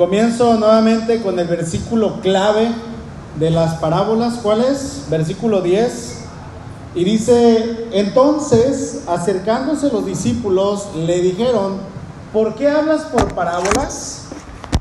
[0.00, 2.68] Comienzo nuevamente con el versículo clave
[3.38, 4.38] de las parábolas.
[4.42, 5.04] ¿Cuál es?
[5.10, 6.20] Versículo 10.
[6.94, 11.80] Y dice, entonces, acercándose los discípulos, le dijeron,
[12.32, 14.22] ¿por qué hablas por parábolas?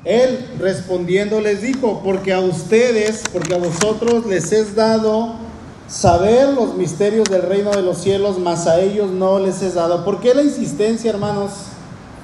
[0.05, 5.33] Él respondiendo les dijo, porque a ustedes, porque a vosotros les es dado
[5.89, 10.05] saber los misterios del reino de los cielos, mas a ellos no les es dado.
[10.05, 11.51] ¿Por qué la insistencia, hermanos,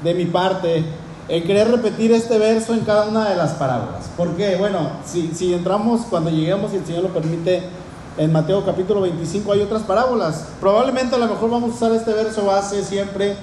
[0.02, 0.86] de mi parte?
[1.28, 4.10] En querer repetir este verso en cada una de las parábolas.
[4.16, 7.64] Porque, bueno, si, si entramos cuando lleguemos, y el Señor lo permite,
[8.18, 10.46] en Mateo capítulo 25 hay otras parábolas.
[10.62, 13.36] Probablemente a lo mejor vamos a usar este verso base siempre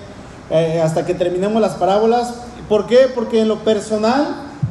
[0.50, 2.34] eh, hasta que terminemos las parábolas.
[2.68, 3.10] ¿Por qué?
[3.14, 4.28] Porque en lo personal,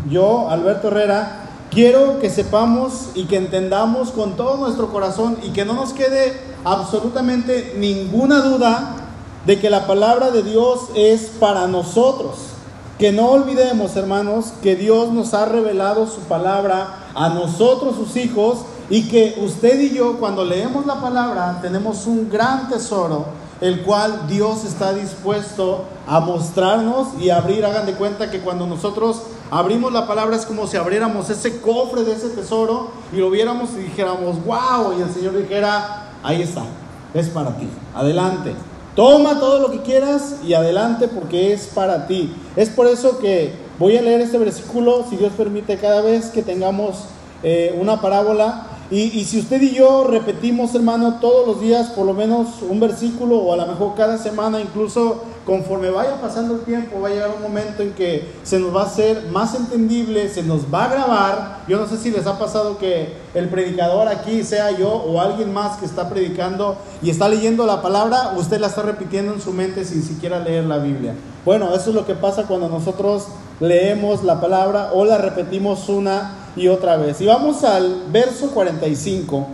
[0.09, 5.65] yo, Alberto Herrera, quiero que sepamos y que entendamos con todo nuestro corazón y que
[5.65, 8.95] no nos quede absolutamente ninguna duda
[9.45, 12.51] de que la palabra de Dios es para nosotros.
[13.01, 18.59] Que no olvidemos, hermanos, que Dios nos ha revelado su palabra a nosotros, sus hijos,
[18.91, 23.25] y que usted y yo, cuando leemos la palabra, tenemos un gran tesoro,
[23.59, 27.65] el cual Dios está dispuesto a mostrarnos y abrir.
[27.65, 32.03] Hagan de cuenta que cuando nosotros abrimos la palabra es como si abriéramos ese cofre
[32.03, 36.65] de ese tesoro y lo viéramos y dijéramos, wow, y el Señor dijera, ahí está,
[37.15, 38.53] es para ti, adelante.
[38.95, 42.33] Toma todo lo que quieras y adelante porque es para ti.
[42.57, 46.43] Es por eso que voy a leer este versículo, si Dios permite, cada vez que
[46.43, 47.05] tengamos
[47.41, 48.67] eh, una parábola.
[48.91, 53.37] Y, si usted y yo repetimos, hermano, todos los días por lo menos un versículo
[53.37, 57.31] o a lo mejor cada semana, incluso conforme vaya pasando el tiempo, va a llegar
[57.33, 60.87] un momento en que se nos va a hacer más entendible, se nos va a
[60.89, 61.59] grabar.
[61.69, 65.53] Yo no sé si les ha pasado que el predicador aquí sea yo o alguien
[65.53, 69.53] más que está predicando y está leyendo la palabra, usted la está repitiendo en su
[69.53, 71.15] mente sin siquiera leer la Biblia.
[71.45, 73.27] Bueno, eso es lo que pasa cuando nosotros
[73.61, 77.21] leemos la palabra o la repetimos una y otra vez.
[77.21, 79.47] Y vamos al verso 45.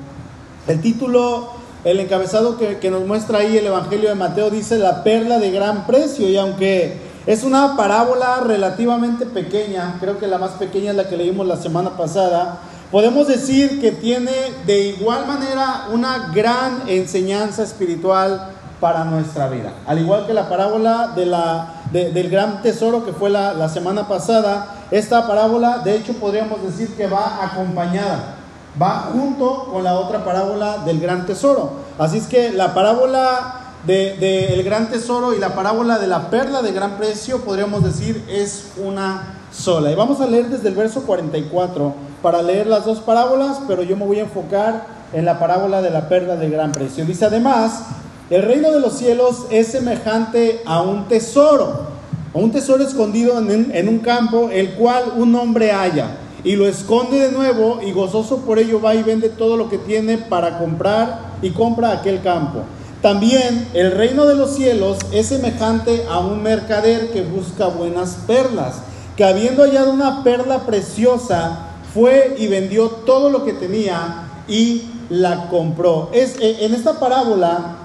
[0.67, 1.49] El título,
[1.83, 5.85] el encabezado que, nos muestra ahí el Evangelio de Mateo dice la perla de gran
[5.85, 6.27] precio.
[6.27, 11.17] Y aunque es una parábola relativamente pequeña, creo que la más pequeña es la que
[11.17, 12.59] leímos la semana pasada,
[12.91, 14.31] podemos decir que tiene
[14.65, 18.49] de igual manera una gran enseñanza espiritual
[18.79, 19.73] para nuestra vida.
[19.85, 24.07] Al igual que la parábola de la, del gran tesoro que fue la, la semana
[24.07, 28.35] pasada, esta parábola, de hecho, podríamos decir que va acompañada,
[28.81, 31.71] va junto con la otra parábola del gran tesoro.
[31.99, 33.55] Así es que la parábola
[33.85, 38.23] del de, gran tesoro y la parábola de la perla de gran precio, podríamos decir,
[38.29, 39.91] es una sola.
[39.91, 43.97] Y vamos a leer desde el verso 44 para leer las dos parábolas, pero yo
[43.97, 47.05] me voy a enfocar en la parábola de la perla de gran precio.
[47.05, 47.83] Dice además,
[48.29, 51.96] el reino de los cielos es semejante a un tesoro
[52.33, 57.31] un tesoro escondido en un, campo, el cual un hombre halla, y lo esconde de
[57.31, 61.51] nuevo, y gozoso por ello va y vende todo lo que tiene para comprar y
[61.51, 62.63] compra aquel campo.
[63.01, 68.81] También el reino de los cielos es semejante a un mercader que busca buenas perlas,
[69.15, 71.63] que habiendo hallado una perla preciosa,
[71.93, 76.09] fue y vendió todo lo que tenía y la compró.
[76.13, 77.77] Es, eh, en esta parábola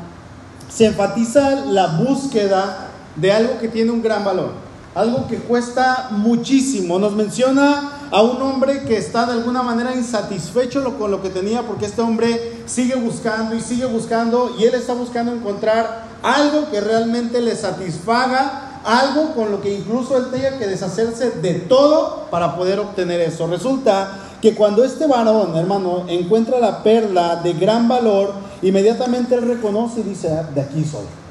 [0.69, 4.51] se enfatiza la búsqueda de algo que tiene un gran valor,
[4.95, 6.99] algo que cuesta muchísimo.
[6.99, 11.63] Nos menciona a un hombre que está de alguna manera insatisfecho con lo que tenía
[11.63, 16.81] porque este hombre sigue buscando y sigue buscando y él está buscando encontrar algo que
[16.81, 22.57] realmente le satisfaga, algo con lo que incluso él tenga que deshacerse de todo para
[22.57, 23.47] poder obtener eso.
[23.47, 30.01] Resulta que cuando este varón, hermano, encuentra la perla de gran valor, inmediatamente él reconoce
[30.01, 31.22] y dice, ah, de aquí soy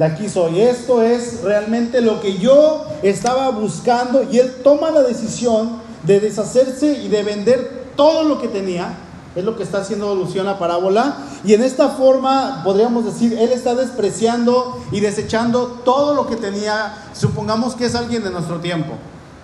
[0.00, 0.62] de aquí soy.
[0.62, 5.72] Esto es realmente lo que yo estaba buscando y él toma la decisión
[6.04, 8.94] de deshacerse y de vender todo lo que tenía.
[9.36, 11.18] Es lo que está haciendo alusión a parábola.
[11.44, 16.94] Y en esta forma podríamos decir, él está despreciando y desechando todo lo que tenía.
[17.12, 18.94] Supongamos que es alguien de nuestro tiempo.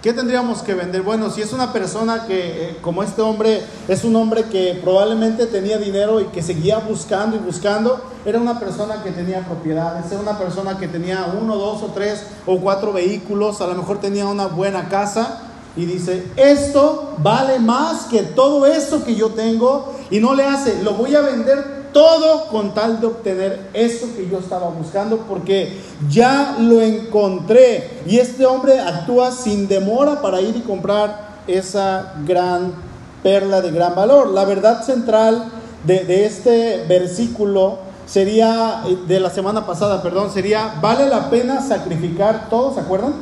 [0.07, 1.03] ¿Qué tendríamos que vender?
[1.03, 5.47] Bueno, si es una persona que, eh, como este hombre, es un hombre que probablemente
[5.47, 10.21] tenía dinero y que seguía buscando y buscando, era una persona que tenía propiedades, era
[10.21, 14.27] una persona que tenía uno, dos o tres o cuatro vehículos, a lo mejor tenía
[14.27, 15.41] una buena casa
[15.77, 20.85] y dice, esto vale más que todo eso que yo tengo y no le hace,
[20.85, 25.81] lo voy a vender todo con tal de obtener eso que yo estaba buscando, porque
[26.11, 28.03] ya lo encontré.
[28.05, 32.75] Y este hombre actúa sin demora para ir y comprar esa gran
[33.23, 34.29] perla de gran valor.
[34.29, 35.47] La verdad central
[35.87, 42.75] de, este versículo sería, de la semana pasada, perdón, sería, ¿vale la pena sacrificar todo?
[42.75, 43.15] ¿Se acuerdan?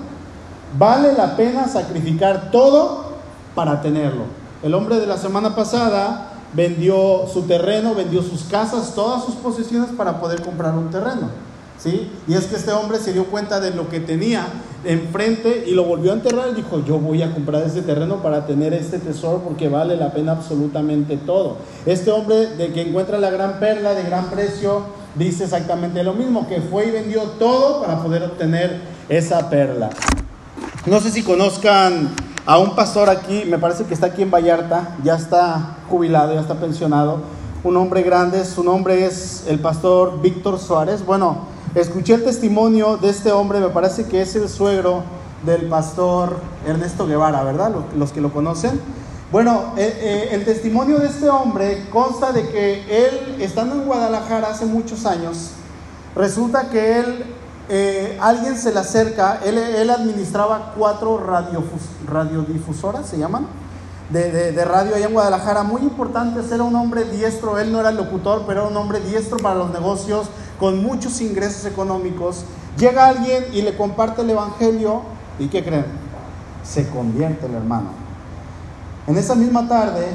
[0.76, 3.04] vale la pena sacrificar todo
[3.54, 4.24] para tenerlo.
[4.64, 9.90] El hombre de la semana pasada vendió su terreno, vendió sus casas, todas sus posesiones
[9.90, 11.30] para poder comprar un terreno.
[11.78, 12.10] ¿sí?
[12.26, 14.46] Y es que este hombre se dio cuenta de lo que tenía
[14.84, 18.46] enfrente y lo volvió a enterrar y dijo, yo voy a comprar este terreno para
[18.46, 21.56] tener este tesoro porque vale la pena absolutamente todo.
[21.86, 24.82] Este hombre de que encuentra la gran perla de gran precio
[25.14, 29.90] dice exactamente lo mismo, que fue y vendió todo para poder obtener esa perla.
[30.86, 32.10] No sé si conozcan
[32.46, 36.40] a un pastor aquí, me parece que está aquí en Vallarta, ya está jubilado, ya
[36.40, 37.18] está pensionado,
[37.62, 41.04] un hombre grande, su nombre es el pastor Víctor Suárez.
[41.04, 45.02] Bueno, escuché el testimonio de este hombre, me parece que es el suegro
[45.44, 46.36] del pastor
[46.66, 47.72] Ernesto Guevara, ¿verdad?
[47.96, 48.80] Los, que lo conocen.
[49.32, 54.48] Bueno, eh, eh, el testimonio de este hombre consta de que él, estando en Guadalajara
[54.48, 55.50] hace muchos años,
[56.14, 57.24] resulta que él
[57.68, 61.18] eh, alguien se le acerca, él, administraba cuatro
[62.06, 63.46] radiodifusoras, se llaman,
[64.10, 67.96] de, radio allá en Guadalajara, muy importantes, era un hombre diestro, él no era el
[67.96, 70.26] locutor, pero era un hombre diestro para los negocios,
[70.58, 72.44] con muchos ingresos económicos.
[72.78, 75.02] Llega alguien y le comparte el Evangelio,
[75.38, 75.86] ¿y qué creen?
[76.62, 77.90] Se convierte el hermano.
[79.06, 80.06] En esa misma tarde,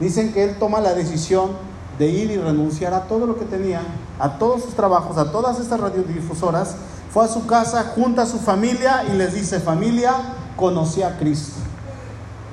[0.00, 1.50] dicen que él toma la decisión
[1.98, 3.82] de ir y renunciar a todo lo que tenía,
[4.18, 6.76] a todos sus trabajos, a todas estas radiodifusoras,
[7.12, 10.12] fue a su casa, junta a su familia y les dice, familia,
[10.56, 11.67] conocí a Cristo.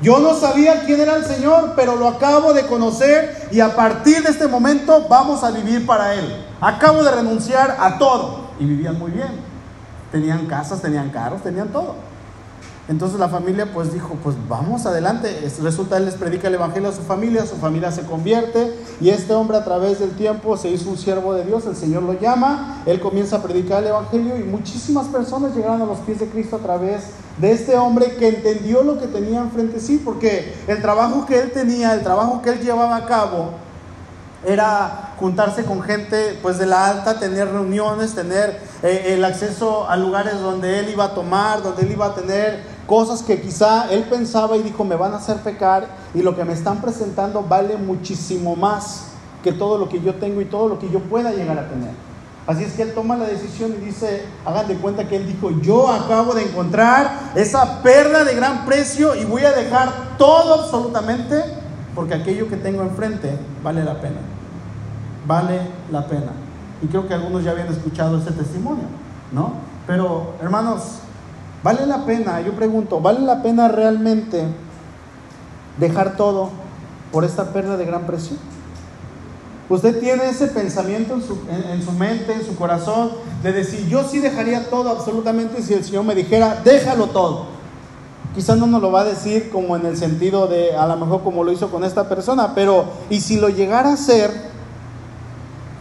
[0.05, 4.21] Yo no sabía quién era el Señor, pero lo acabo de conocer y a partir
[4.21, 6.45] de este momento vamos a vivir para Él.
[6.61, 8.41] Acabo de renunciar a todo.
[8.59, 9.31] Y vivían muy bien.
[10.11, 11.95] Tenían casas, tenían carros, tenían todo.
[12.87, 15.49] Entonces la familia pues dijo, pues vamos adelante.
[15.61, 19.33] Resulta, él les predica el Evangelio a su familia, su familia se convierte y este
[19.33, 22.83] hombre a través del tiempo se hizo un siervo de Dios, el Señor lo llama,
[22.85, 26.57] él comienza a predicar el Evangelio y muchísimas personas llegaron a los pies de Cristo
[26.57, 27.05] a través
[27.39, 31.51] de este hombre que entendió lo que tenía enfrente sí, porque el trabajo que él
[31.51, 33.51] tenía, el trabajo que él llevaba a cabo,
[34.45, 39.95] era juntarse con gente pues de la alta, tener reuniones, tener eh, el acceso a
[39.95, 44.03] lugares donde él iba a tomar, donde él iba a tener cosas que quizá él
[44.03, 47.77] pensaba y dijo, me van a hacer pecar y lo que me están presentando vale
[47.77, 49.07] muchísimo más
[49.43, 51.91] que todo lo que yo tengo y todo lo que yo pueda llegar a tener.
[52.47, 55.49] Así es que él toma la decisión y dice, hagan de cuenta que él dijo,
[55.61, 61.43] yo acabo de encontrar esa perla de gran precio y voy a dejar todo absolutamente
[61.95, 64.19] porque aquello que tengo enfrente vale la pena.
[65.25, 65.59] Vale
[65.91, 66.33] la pena.
[66.83, 68.85] Y creo que algunos ya habían escuchado ese testimonio,
[69.31, 69.53] ¿no?
[69.87, 70.99] Pero hermanos,
[71.65, 72.39] ¿Vale la pena?
[72.41, 74.43] Yo pregunto, ¿vale la pena realmente
[75.79, 76.51] dejar todo
[77.11, 78.37] por esta perla de gran precio?
[79.67, 84.03] Usted tiene ese pensamiento en su, en, su, mente, en su corazón, de decir, yo
[84.03, 87.47] sí dejaría todo absolutamente si el Señor me dijera, déjalo todo.
[88.35, 91.23] Quizás no nos lo va a decir como en el sentido de, a lo mejor
[91.23, 94.44] como lo hizo con esta persona, pero, y si lo llegara a hacer,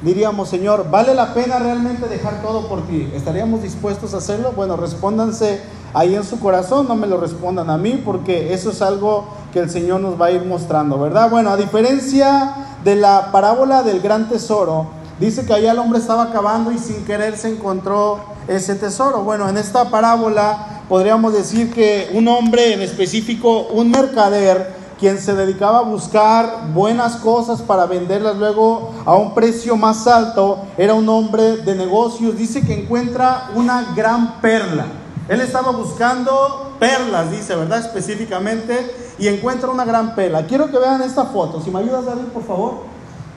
[0.04, 3.10] diríamos, Señor, ¿vale la pena realmente dejar todo por ti?
[3.14, 4.52] ¿Estaríamos dispuestos a hacerlo?
[4.54, 5.62] Bueno, respóndanse
[5.94, 9.60] ahí en su corazón, no me lo respondan a mí, porque eso es algo que
[9.60, 11.30] el Señor nos va a ir mostrando, ¿verdad?
[11.30, 12.54] Bueno, a diferencia
[12.84, 17.04] de la parábola del gran tesoro, dice que allá el hombre estaba acabando y sin
[17.06, 19.22] querer se encontró ese tesoro.
[19.22, 25.34] Bueno, en esta parábola podríamos decir que un hombre en específico, un mercader, quien se
[25.34, 31.06] dedicaba a buscar buenas cosas para venderlas luego a un precio más alto, era un
[31.10, 32.38] hombre de negocios.
[32.38, 34.86] Dice que encuentra una gran perla.
[35.28, 37.80] Él estaba buscando perlas, dice, ¿verdad?
[37.80, 40.46] Específicamente, y encuentra una gran perla.
[40.46, 41.60] Quiero que vean esta foto.
[41.60, 42.84] Si me ayudas, David, por favor.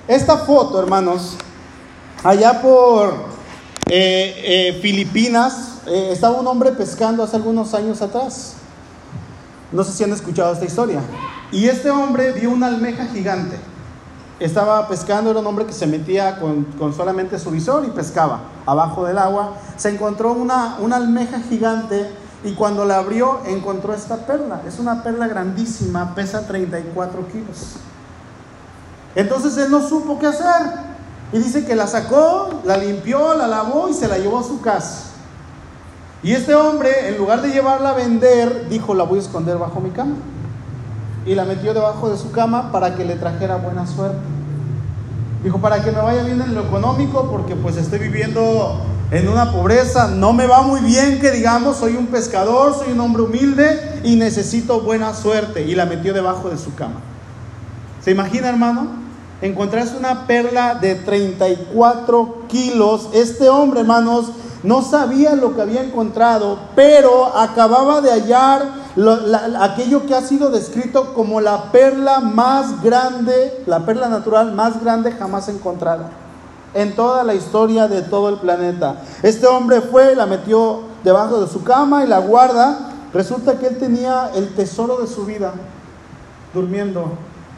[0.08, 1.36] Esta foto, hermanos,
[2.24, 3.10] allá por
[3.90, 8.56] eh, eh, Filipinas, eh, estaba un hombre pescando hace algunos años atrás.
[9.72, 11.02] No sé si han escuchado esta historia.
[11.52, 13.58] Y este hombre vio una almeja gigante.
[14.40, 19.06] Estaba pescando, era un hombre que se metía con, solamente su visor y pescaba abajo
[19.06, 19.54] del agua.
[19.78, 22.10] Se encontró una, una almeja gigante
[22.44, 24.62] y cuando la abrió encontró esta perla.
[24.68, 27.78] Es una perla grandísima, pesa 34 kilos.
[29.16, 30.88] Entonces él no supo qué hacer.
[31.34, 34.62] Y dice que la sacó, la limpió, la lavó y se la llevó a su
[34.62, 35.07] casa.
[36.24, 39.80] Y este hombre, en lugar de llevarla a vender, dijo, la voy a esconder bajo
[39.80, 40.16] mi cama
[41.28, 44.18] y la metió debajo de su cama para que le trajera buena suerte.
[45.44, 48.82] Dijo, para que me vaya bien en lo económico, porque pues estoy viviendo
[49.12, 53.00] en una pobreza, no me va muy bien que digamos, soy un pescador, soy un
[53.02, 55.64] hombre humilde y necesito buena suerte.
[55.64, 57.02] Y la metió debajo de su cama.
[58.04, 58.88] ¿Se imagina, hermano?
[59.42, 63.10] Encontrarse una perla de 34 kilos.
[63.14, 64.32] Este hombre, hermanos,
[64.64, 68.88] no sabía lo que había encontrado, pero acababa de hallar
[69.60, 75.12] aquello que ha sido descrito como la perla más grande, la perla natural más grande
[75.12, 76.10] jamás encontrada
[76.74, 79.02] en toda la historia de todo el planeta.
[79.24, 82.92] Este hombre fue, la metió debajo de su cama y la guarda.
[83.14, 85.54] Resulta que él tenía el tesoro de su vida
[86.54, 87.14] durmiendo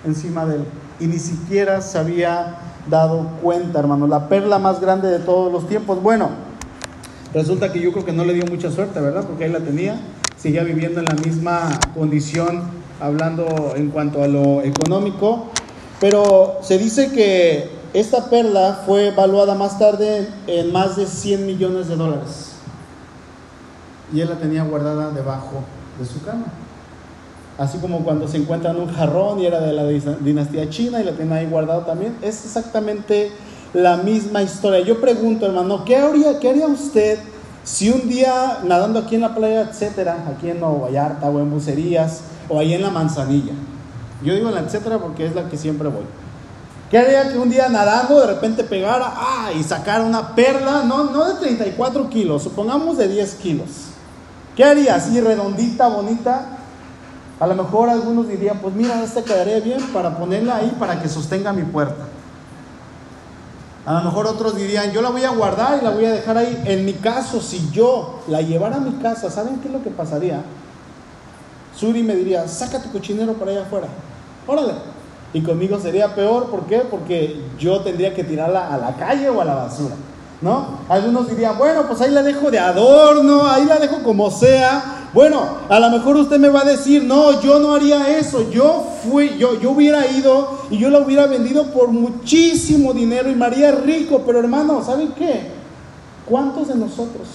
[0.06, 0.66] encima de él
[1.00, 2.58] y ni siquiera se había
[2.90, 4.08] dado cuenta, hermano.
[4.08, 6.02] La perla más grande de todos los tiempos.
[6.02, 6.30] Bueno,
[7.34, 9.26] resulta que yo creo que no le dio mucha suerte, ¿verdad?
[9.26, 10.00] Porque ahí la tenía,
[10.38, 12.64] seguía viviendo en la misma condición,
[13.00, 15.48] hablando en cuanto a lo económico.
[16.00, 21.88] Pero se dice que esta perla fue evaluada más tarde en más de 100 millones
[21.88, 22.54] de dólares.
[24.14, 25.64] Y él la tenía guardada debajo
[26.00, 26.46] de su cama.
[27.58, 31.04] Así como cuando se encuentra en un jarrón y era de la dinastía china y
[31.04, 32.16] la tiene ahí guardado también.
[32.22, 33.32] Es exactamente
[33.74, 34.80] la misma historia.
[34.82, 37.20] Yo pregunto, hermano, ¿qué haría, usted
[37.64, 41.52] si un día nadando aquí en la playa, etcétera, aquí en Nuevo Vallarta o en
[41.52, 43.54] Bucerías o ahí en la Manzanilla?
[44.24, 46.04] Yo digo la etcétera porque es la que siempre voy.
[46.90, 51.06] ¿Qué haría que un día nadando de repente pegara ah, y sacara una perla, no,
[51.06, 53.70] no de 34 kilos, supongamos de 10 kilos?
[54.56, 54.96] ¿Qué haría?
[54.96, 56.48] Así redondita, bonita,
[57.40, 61.08] a lo mejor algunos dirían, pues mira, esta quedaría bien para ponerla ahí para que
[61.08, 62.06] sostenga mi puerta.
[63.86, 66.38] A lo mejor otros dirían, yo la voy a guardar y la voy a dejar
[66.38, 66.62] ahí.
[66.66, 69.90] En mi caso, si yo la llevara a mi casa, ¿saben qué es lo que
[69.90, 70.42] pasaría?
[71.76, 73.88] Suri me diría, saca tu cochinero para allá afuera.
[74.46, 74.74] Órale.
[75.34, 76.80] Y conmigo sería peor, ¿por qué?
[76.80, 79.96] Porque yo tendría que tirarla a la calle o a la basura.
[80.42, 80.80] ¿No?
[80.88, 85.42] Algunos dirían, bueno, pues ahí la dejo de adorno, ahí la dejo como sea, bueno,
[85.70, 88.50] a lo mejor usted me va a decir, no, yo no haría eso.
[88.52, 93.36] Yo fui, yo, yo hubiera ido y yo la hubiera vendido por muchísimo dinero y
[93.36, 94.22] me haría rico.
[94.26, 95.52] Pero hermano, ¿saben qué?
[96.28, 97.28] ¿Cuántos de nosotros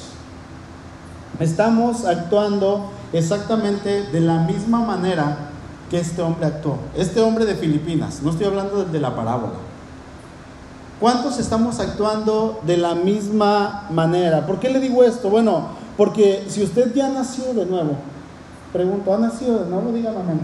[1.41, 5.51] estamos actuando exactamente de la misma manera
[5.91, 6.79] que este hombre actuó?
[6.97, 9.55] Este hombre de Filipinas, no estoy hablando de la parábola.
[11.01, 14.47] ¿Cuántos estamos actuando de la misma manera?
[14.47, 15.29] ¿Por qué le digo esto?
[15.29, 17.97] Bueno, porque si usted ya nació de nuevo,
[18.73, 19.93] pregunto, ¿ha nacido de nuevo?
[19.93, 20.41] Dígame amén.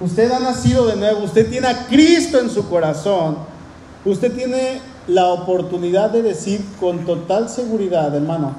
[0.00, 3.36] Usted ha nacido de nuevo, usted tiene a Cristo en su corazón.
[4.04, 8.52] Usted tiene la oportunidad de decir con total seguridad, hermano,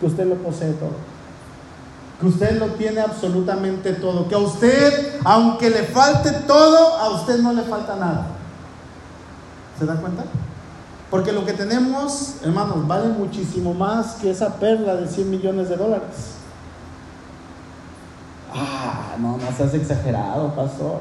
[0.00, 1.16] que usted lo posee todo.
[2.20, 4.26] Que usted lo tiene absolutamente todo.
[4.26, 8.28] Que a usted, aunque le falte todo, a usted no le falta nada.
[9.78, 10.24] ¿Se da cuenta?
[11.10, 15.76] Porque lo que tenemos, hermanos, vale muchísimo más que esa perla de 100 millones de
[15.76, 16.34] dólares.
[18.52, 21.00] Ah, no, no seas exagerado, pastor.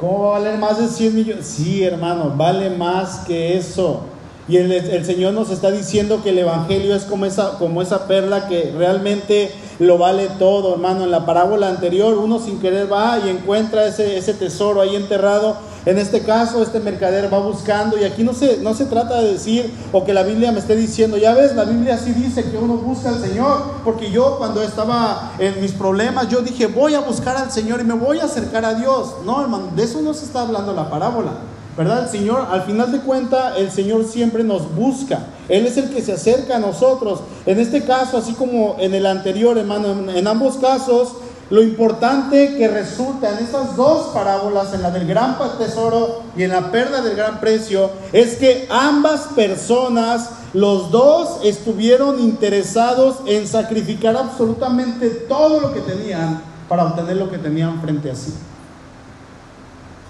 [0.00, 1.46] ¿Cómo va a valer más de 100 millones?
[1.46, 4.00] Sí, hermano, vale más que eso.
[4.48, 8.06] Y el, el, Señor nos está diciendo que el Evangelio es como esa, como esa
[8.06, 11.04] perla que realmente lo vale todo, hermano.
[11.04, 15.56] En la parábola anterior, uno sin querer va y encuentra ese, ese tesoro ahí enterrado
[15.86, 19.34] en este caso, este mercader va buscando y aquí no se, no se trata de
[19.34, 22.58] decir o que la Biblia me esté diciendo, ya ves, la Biblia sí dice que
[22.58, 27.00] uno busca al Señor, porque yo cuando estaba en mis problemas, yo dije, voy a
[27.00, 29.14] buscar al Señor y me voy a acercar a Dios.
[29.24, 31.30] No, hermano, de eso no se está hablando la parábola.
[31.76, 32.04] ¿verdad?
[32.04, 35.26] El Señor, al final de cuentas, el Señor siempre nos busca.
[35.48, 37.20] Él es el que se acerca a nosotros.
[37.44, 41.12] En este caso, así como en el anterior, hermano, en ambos casos,
[41.48, 46.50] lo importante que resulta en estas dos parábolas, en la del gran tesoro y en
[46.50, 54.16] la perla del gran precio, es que ambas personas, los dos, estuvieron interesados en sacrificar
[54.16, 58.34] absolutamente todo lo que tenían para obtener lo que tenían frente a sí.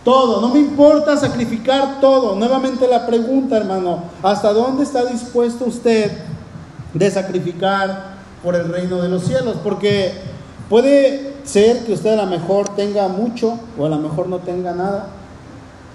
[0.02, 2.37] Todo, no me importa sacrificar todo.
[2.37, 6.12] Nuevamente la pregunta, hermano, ¿hasta dónde está dispuesto usted
[6.95, 9.57] de sacrificar por el reino de los cielos?
[9.62, 10.36] Porque
[10.68, 14.73] Puede ser que usted a lo mejor tenga mucho o a lo mejor no tenga
[14.73, 15.06] nada,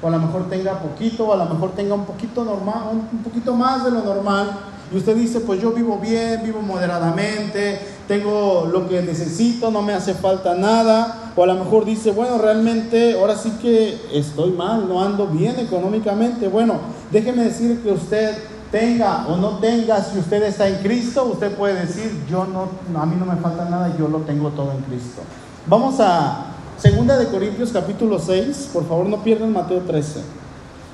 [0.01, 3.23] o a lo mejor tenga poquito o a lo mejor tenga un poquito normal, un
[3.23, 4.49] poquito más de lo normal.
[4.93, 9.93] Y usted dice, pues yo vivo bien, vivo moderadamente, tengo lo que necesito, no me
[9.93, 11.31] hace falta nada.
[11.35, 15.57] O a lo mejor dice, bueno, realmente ahora sí que estoy mal, no ando bien
[15.59, 16.49] económicamente.
[16.49, 16.75] Bueno,
[17.09, 18.35] déjeme decir que usted
[18.71, 23.05] tenga o no tenga, si usted está en Cristo, usted puede decir, yo no, a
[23.05, 25.21] mí no me falta nada, yo lo tengo todo en Cristo.
[25.67, 26.47] Vamos a
[26.77, 30.21] Segunda de Corintios capítulo 6, por favor no pierdan Mateo 13.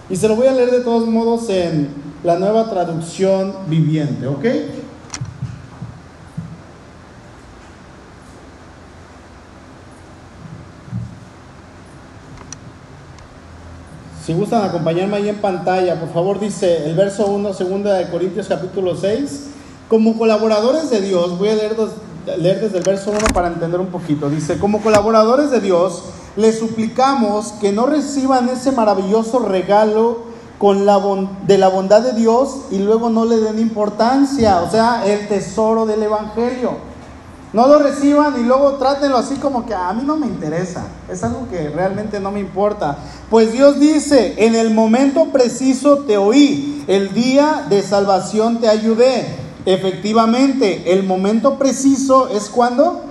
[0.09, 1.89] Y se lo voy a leer de todos modos en
[2.23, 4.45] la nueva traducción viviente, ¿ok?
[14.27, 18.49] Si gustan acompañarme ahí en pantalla, por favor, dice el verso 1, segunda de Corintios
[18.49, 19.51] capítulo 6,
[19.87, 24.29] Como colaboradores de Dios, voy a leer, desde el verso 1 para entender un poquito.
[24.29, 26.03] Dice, como colaboradores de Dios,
[26.35, 30.23] les suplicamos que no reciban ese maravilloso regalo
[30.57, 31.01] con la
[31.47, 35.85] de la bondad de Dios y luego no le den importancia, o sea, el tesoro
[35.85, 36.71] del Evangelio.
[37.53, 41.23] No lo reciban y luego trátenlo así como que a mí no me interesa, es
[41.23, 42.97] algo que realmente no me importa.
[43.29, 49.25] Pues Dios dice, en el momento preciso te oí, el día de salvación te ayudé.
[49.65, 53.01] Efectivamente, el momento preciso es cuando?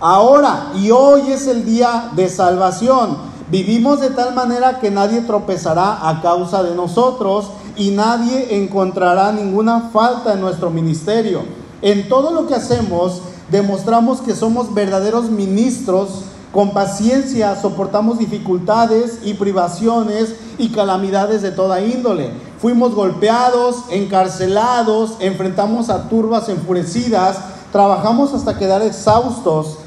[0.00, 3.16] Ahora, y hoy es el día de salvación.
[3.50, 9.90] Vivimos de tal manera que nadie tropezará a causa de nosotros y nadie encontrará ninguna
[9.92, 11.42] falta en nuestro ministerio.
[11.82, 16.22] En todo lo que hacemos demostramos que somos verdaderos ministros,
[16.52, 22.30] con paciencia soportamos dificultades y privaciones y calamidades de toda índole.
[22.60, 27.36] Fuimos golpeados, encarcelados, enfrentamos a turbas enfurecidas,
[27.72, 29.78] trabajamos hasta quedar exhaustos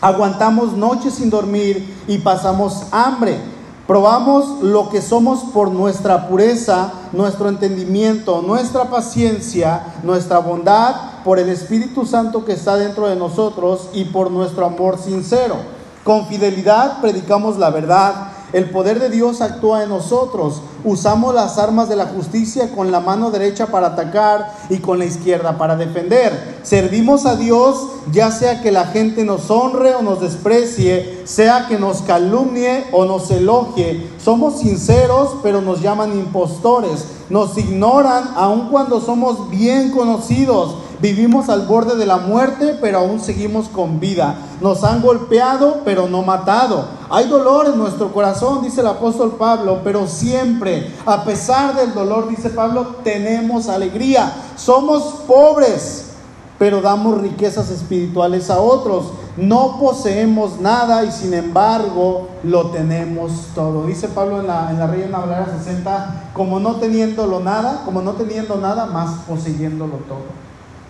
[0.00, 3.40] Aguantamos noches sin dormir y pasamos hambre.
[3.86, 11.48] Probamos lo que somos por nuestra pureza, nuestro entendimiento, nuestra paciencia, nuestra bondad, por el
[11.48, 15.56] Espíritu Santo que está dentro de nosotros y por nuestro amor sincero.
[16.02, 20.62] Con fidelidad predicamos la verdad el poder de Dios actúa en nosotros.
[20.84, 25.04] Usamos las armas de la justicia con la mano derecha para atacar y con la
[25.04, 26.58] izquierda para defender.
[26.62, 27.76] Servimos a Dios
[28.12, 33.04] ya sea que la gente nos honre o nos desprecie, sea que nos calumnie o
[33.04, 34.06] nos elogie.
[34.22, 37.04] Somos sinceros, pero nos llaman impostores.
[37.28, 40.76] Nos ignoran aun cuando somos bien conocidos.
[41.00, 44.36] Vivimos al borde de la muerte, pero aún seguimos con vida.
[44.62, 46.86] Nos han golpeado, pero no matado.
[47.10, 52.28] Hay dolor en nuestro corazón, dice el apóstol Pablo, pero siempre, a pesar del dolor,
[52.28, 54.32] dice Pablo, tenemos alegría.
[54.56, 56.12] Somos pobres,
[56.58, 59.12] pero damos riquezas espirituales a otros.
[59.36, 63.86] No poseemos nada y sin embargo lo tenemos todo.
[63.86, 68.12] Dice Pablo en la, en la Reina Valera 60, como no teniéndolo nada, como no
[68.12, 70.46] teniendo nada, más poseyéndolo todo.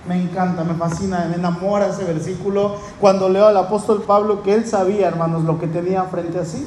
[0.09, 4.67] Me encanta, me fascina, me enamora ese versículo cuando leo al apóstol Pablo que él
[4.67, 6.67] sabía, hermanos, lo que tenía frente a sí.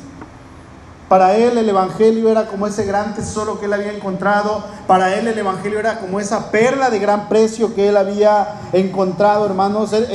[1.08, 4.64] Para él el Evangelio era como ese gran tesoro que él había encontrado.
[4.86, 9.46] Para él el Evangelio era como esa perla de gran precio que él había encontrado,
[9.46, 9.92] hermanos.
[9.94, 10.06] Él,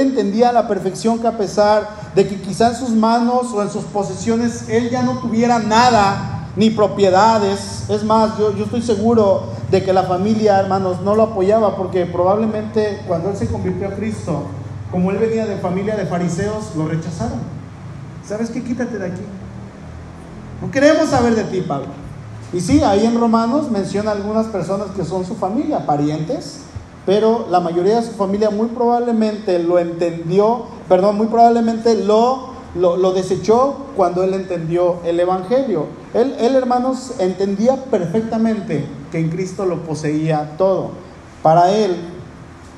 [0.00, 3.70] entendía a la perfección que a pesar de que quizá en sus manos o en
[3.70, 7.84] sus posesiones él ya no tuviera nada, ni propiedades.
[7.88, 13.02] Es más, yo estoy seguro de que la familia, hermanos, no lo apoyaba porque probablemente
[13.08, 14.44] cuando él se convirtió a Cristo,
[14.92, 17.40] como él venía de familia de fariseos, lo rechazaron.
[18.24, 18.62] ¿Sabes qué?
[18.62, 19.22] Quítate de aquí.
[20.60, 21.88] No queremos saber de ti, Pablo.
[22.52, 26.60] Y sí, ahí en Romanos menciona algunas personas que son su familia, parientes,
[27.04, 33.12] pero la mayoría de su familia muy probablemente lo entendió, perdón, muy probablemente lo lo,
[33.12, 35.86] desechó cuando él entendió el Evangelio.
[36.14, 40.90] Él, hermanos, entendía perfectamente que en Cristo lo poseía todo.
[41.42, 41.96] Para él,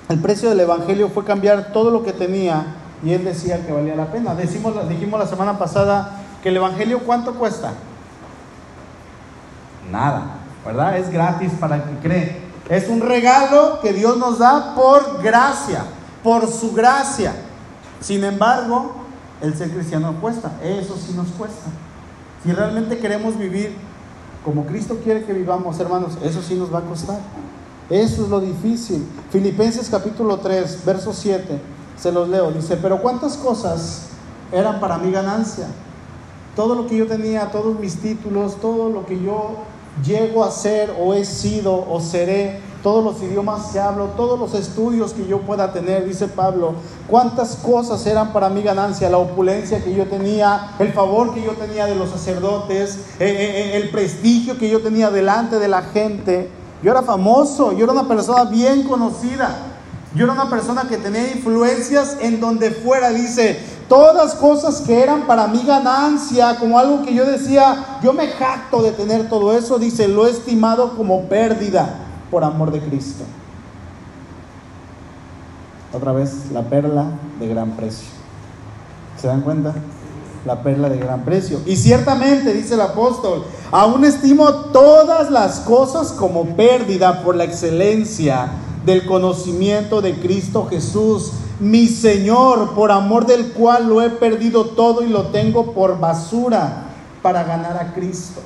[0.09, 3.97] el precio del Evangelio fue cambiar todo lo que tenía y él decía que valía
[3.97, 4.35] la pena.
[4.35, 7.73] Decimos, dijimos la semana pasada que el Evangelio cuánto cuesta?
[9.91, 10.97] Nada, ¿verdad?
[10.97, 12.45] Es gratis para el que cree.
[12.69, 15.85] Es un regalo que Dios nos da por gracia,
[16.23, 17.35] por su gracia.
[18.01, 18.95] Sin embargo,
[19.43, 21.67] el ser cristiano cuesta, eso sí nos cuesta.
[22.45, 23.75] Si realmente queremos vivir
[24.45, 27.19] como Cristo quiere que vivamos, hermanos, eso sí nos va a costar.
[27.89, 29.07] Eso es lo difícil.
[29.31, 31.59] Filipenses capítulo 3, verso 7,
[31.97, 34.09] se los leo, dice, pero cuántas cosas
[34.53, 35.67] eran para mi ganancia.
[36.55, 39.57] Todo lo que yo tenía, todos mis títulos, todo lo que yo
[40.05, 44.53] llego a ser o he sido o seré, todos los idiomas que hablo, todos los
[44.53, 46.75] estudios que yo pueda tener, dice Pablo,
[47.09, 51.53] cuántas cosas eran para mi ganancia, la opulencia que yo tenía, el favor que yo
[51.53, 55.81] tenía de los sacerdotes, eh, eh, eh, el prestigio que yo tenía delante de la
[55.81, 56.51] gente.
[56.83, 59.57] Yo era famoso, yo era una persona bien conocida,
[60.15, 65.27] yo era una persona que tenía influencias en donde fuera, dice, todas cosas que eran
[65.27, 69.79] para mi ganancia, como algo que yo decía, yo me jacto de tener todo eso,
[69.79, 73.25] dice, lo he estimado como pérdida por amor de Cristo.
[75.93, 77.07] Otra vez, la perla
[77.39, 78.09] de gran precio.
[79.21, 79.75] ¿Se dan cuenta?
[80.45, 81.61] La perla de gran precio.
[81.67, 88.51] Y ciertamente, dice el apóstol, aún estimo todas las cosas como pérdida por la excelencia
[88.85, 95.03] del conocimiento de Cristo Jesús, mi Señor, por amor del cual lo he perdido todo
[95.03, 96.89] y lo tengo por basura
[97.23, 98.43] para ganar a Cristo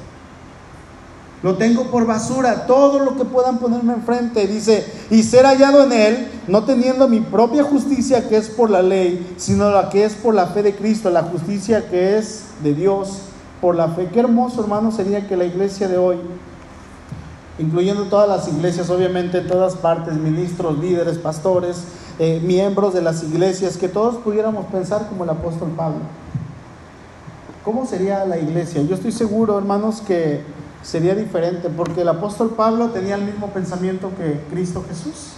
[1.43, 4.47] Lo tengo por basura, todo lo que puedan ponerme enfrente.
[4.49, 8.83] Dice, y ser hallado en él, no teniendo mi propia justicia que es por la
[8.83, 12.75] ley, sino la que es por la fe de Cristo, la justicia que es de
[12.75, 13.21] Dios
[13.61, 14.09] por la fe.
[14.13, 16.17] Qué hermoso, hermano, sería que la iglesia de hoy,
[17.61, 21.85] incluyendo todas las iglesias, obviamente, en todas partes, ministros, líderes, pastores,
[22.19, 26.01] eh, miembros de las iglesias, que todos pudiéramos pensar como el apóstol Pablo.
[27.65, 28.83] ¿Cómo sería la iglesia?
[28.83, 30.43] Yo estoy seguro, hermanos, que
[30.83, 35.33] sería diferente, porque el apóstol Pablo tenía el mismo pensamiento que Cristo Jesús.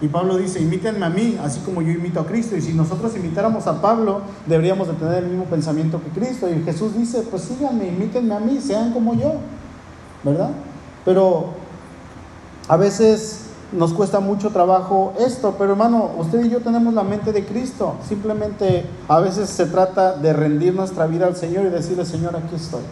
[0.00, 2.56] Y Pablo dice, imítenme a mí, así como yo imito a Cristo.
[2.56, 6.50] Y si nosotros imitáramos a Pablo, deberíamos de tener el mismo pensamiento que Cristo.
[6.50, 9.34] Y Jesús dice, pues síganme, imítenme a mí, sean como yo.
[10.24, 10.50] ¿Verdad?
[11.04, 11.50] Pero
[12.66, 17.32] a veces nos cuesta mucho trabajo esto, pero hermano, usted y yo tenemos la mente
[17.32, 17.94] de Cristo.
[18.06, 22.56] Simplemente a veces se trata de rendir nuestra vida al Señor y decirle, Señor, aquí
[22.56, 22.82] estoy.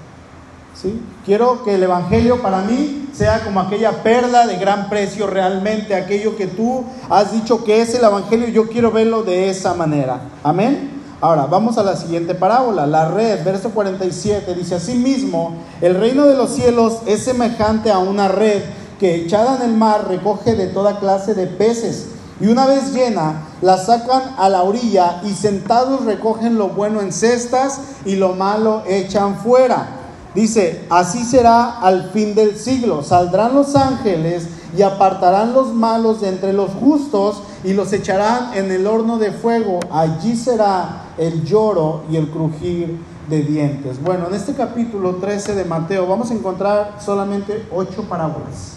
[1.26, 6.37] Quiero que el Evangelio para mí sea como aquella perla de gran precio realmente, aquello
[6.37, 10.20] que tú has dicho que es el Evangelio, yo quiero verlo de esa manera.
[10.42, 11.00] Amén.
[11.20, 16.24] Ahora, vamos a la siguiente parábola, la red, verso 47, dice, así mismo, el reino
[16.24, 18.62] de los cielos es semejante a una red
[18.98, 22.06] que echada en el mar recoge de toda clase de peces,
[22.40, 27.12] y una vez llena, la sacan a la orilla y sentados recogen lo bueno en
[27.12, 29.99] cestas y lo malo echan fuera.
[30.34, 33.02] Dice, así será al fin del siglo.
[33.02, 38.70] Saldrán los ángeles y apartarán los malos de entre los justos y los echarán en
[38.70, 39.80] el horno de fuego.
[39.90, 44.00] Allí será el lloro y el crujir de dientes.
[44.02, 48.76] Bueno, en este capítulo 13 de Mateo vamos a encontrar solamente ocho parábolas.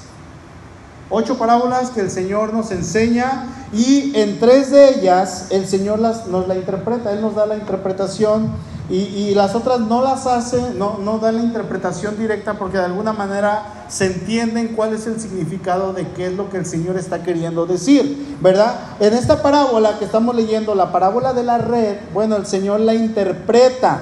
[1.10, 6.48] Ocho parábolas que el Señor nos enseña y en tres de ellas el Señor nos
[6.48, 8.50] la interpreta, Él nos da la interpretación
[8.90, 13.14] y, las otras no las hace, no, no da la interpretación directa porque de alguna
[13.14, 17.24] manera se entienden cuál es el significado de qué es lo que el Señor está
[17.24, 18.76] queriendo decir, ¿verdad?
[19.00, 22.94] En esta parábola que estamos leyendo, la parábola de la red, bueno, el Señor la
[22.94, 24.02] interpreta,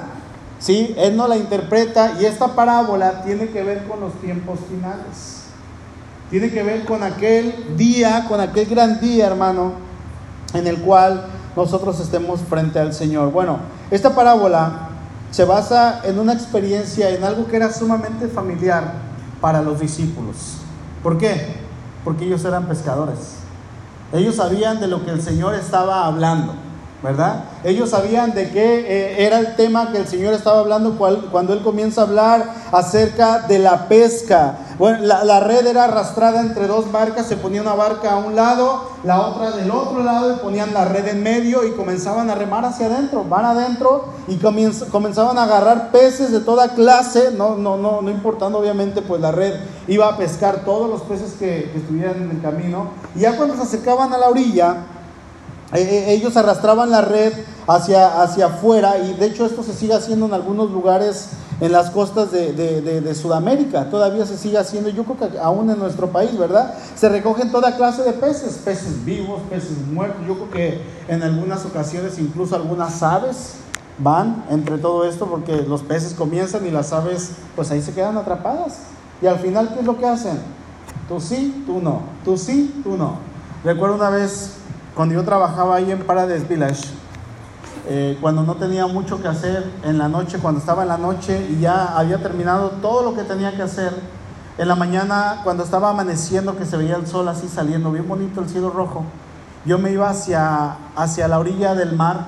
[0.60, 0.96] ¿sí?
[0.98, 5.42] Él no la interpreta y esta parábola tiene que ver con los tiempos finales.
[6.32, 9.74] Tiene que ver con aquel día, con aquel gran día, hermano,
[10.54, 13.32] en el cual nosotros estemos frente al Señor.
[13.32, 13.60] Bueno,
[13.90, 14.90] esta parábola
[15.32, 18.94] se basa en una experiencia, en algo que era sumamente familiar
[19.40, 20.58] para los discípulos.
[21.02, 21.56] ¿Por qué?
[22.04, 23.38] Porque ellos eran pescadores.
[24.14, 26.54] Ellos sabían de lo que el Señor estaba hablando,
[27.02, 27.46] ¿verdad?
[27.64, 30.98] Ellos sabían de qué eh, era el tema que el Señor estaba hablando
[31.32, 34.58] cuando Él comienza a hablar acerca de la pesca.
[34.82, 38.90] Bueno, la, red era arrastrada entre dos barcas, se ponía una barca a un lado,
[39.04, 42.66] la otra del otro lado y ponían la red en medio y comenzaban a remar
[42.66, 48.02] hacia adentro, van adentro y comenzaban a agarrar peces de toda clase, no, no, no,
[48.02, 49.54] no importando obviamente pues la red
[49.88, 52.88] iba a pescar todos los peces que, estuvieran en el camino.
[53.16, 54.78] Y ya cuando se acercaban a la orilla,
[55.74, 57.34] eh, eh, ellos arrastraban la red
[57.68, 61.30] hacia, hacia afuera y de hecho esto se sigue haciendo en algunos lugares
[61.62, 63.90] en las costas de, Sudamérica.
[63.90, 66.74] Todavía se sigue haciendo, yo creo que aún en nuestro país, ¿verdad?
[66.96, 70.26] Se recogen toda clase de peces, peces vivos, peces muertos.
[70.28, 73.54] Yo creo que en algunas ocasiones incluso algunas aves
[74.00, 78.18] van entre todo esto porque los peces comienzan y las aves pues ahí se quedan
[78.18, 78.80] atrapadas.
[79.22, 80.40] Y al final, ¿qué es lo que hacen?
[81.08, 82.02] Tú sí, tú no.
[82.26, 83.18] Tú sí, tú no.
[83.64, 84.54] Recuerdo una vez
[84.96, 87.01] cuando yo trabajaba ahí en Paradise Village
[87.94, 91.46] eh, cuando no tenía mucho que hacer en la noche, cuando estaba en la noche
[91.50, 93.94] y ya había terminado todo lo que tenía que hacer.
[94.58, 98.40] En la mañana, cuando estaba amaneciendo, que se veía el sol así saliendo, bien bonito
[98.40, 99.04] el cielo rojo,
[99.66, 102.28] yo me iba hacia, hacia la orilla del mar,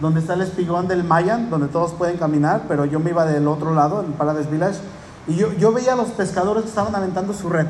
[0.00, 3.46] donde está el espigón del Mayan, donde todos pueden caminar, pero yo me iba del
[3.46, 4.80] otro lado, en Paradise Village,
[5.28, 7.68] y yo, yo veía a los pescadores que estaban aventando su red.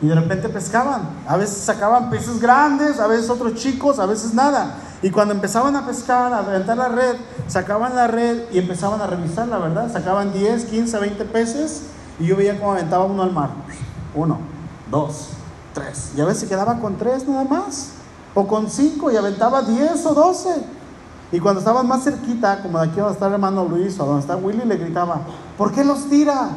[0.00, 1.02] Y de repente pescaban.
[1.28, 4.76] A veces sacaban peces grandes, a veces otros chicos, a veces nada.
[5.02, 7.16] Y cuando empezaban a pescar, a aventar la red,
[7.48, 9.92] sacaban la red y empezaban a revisarla, ¿verdad?
[9.92, 11.82] Sacaban 10, 15, 20 peces
[12.18, 13.50] y yo veía cómo aventaba uno al mar.
[14.14, 14.38] Uno,
[14.90, 15.30] dos,
[15.74, 16.12] tres.
[16.16, 17.90] Y a veces quedaba con tres nada más.
[18.34, 20.50] O con cinco y aventaba 10 o 12.
[21.32, 24.20] Y cuando estaban más cerquita, como de aquí donde está el hermano Luis o donde
[24.20, 25.20] está Willy, le gritaba,
[25.58, 26.50] ¿por qué los tira?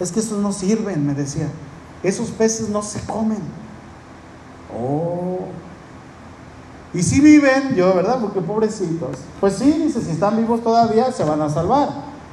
[0.00, 1.48] Es que esos no sirven, me decía.
[2.02, 3.42] Esos peces no se comen.
[4.76, 5.46] Oh,
[6.94, 8.18] y si viven, yo, ¿verdad?
[8.20, 9.18] Porque pobrecitos.
[9.40, 11.88] Pues sí, dice, si están vivos todavía, se van a salvar.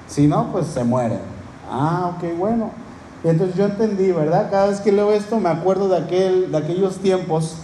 [0.07, 1.21] Si no, pues se mueren.
[1.69, 2.69] Ah, ok, bueno.
[3.23, 4.49] Entonces yo entendí, ¿verdad?
[4.51, 7.55] Cada vez que leo esto me acuerdo de, aquel, de aquellos tiempos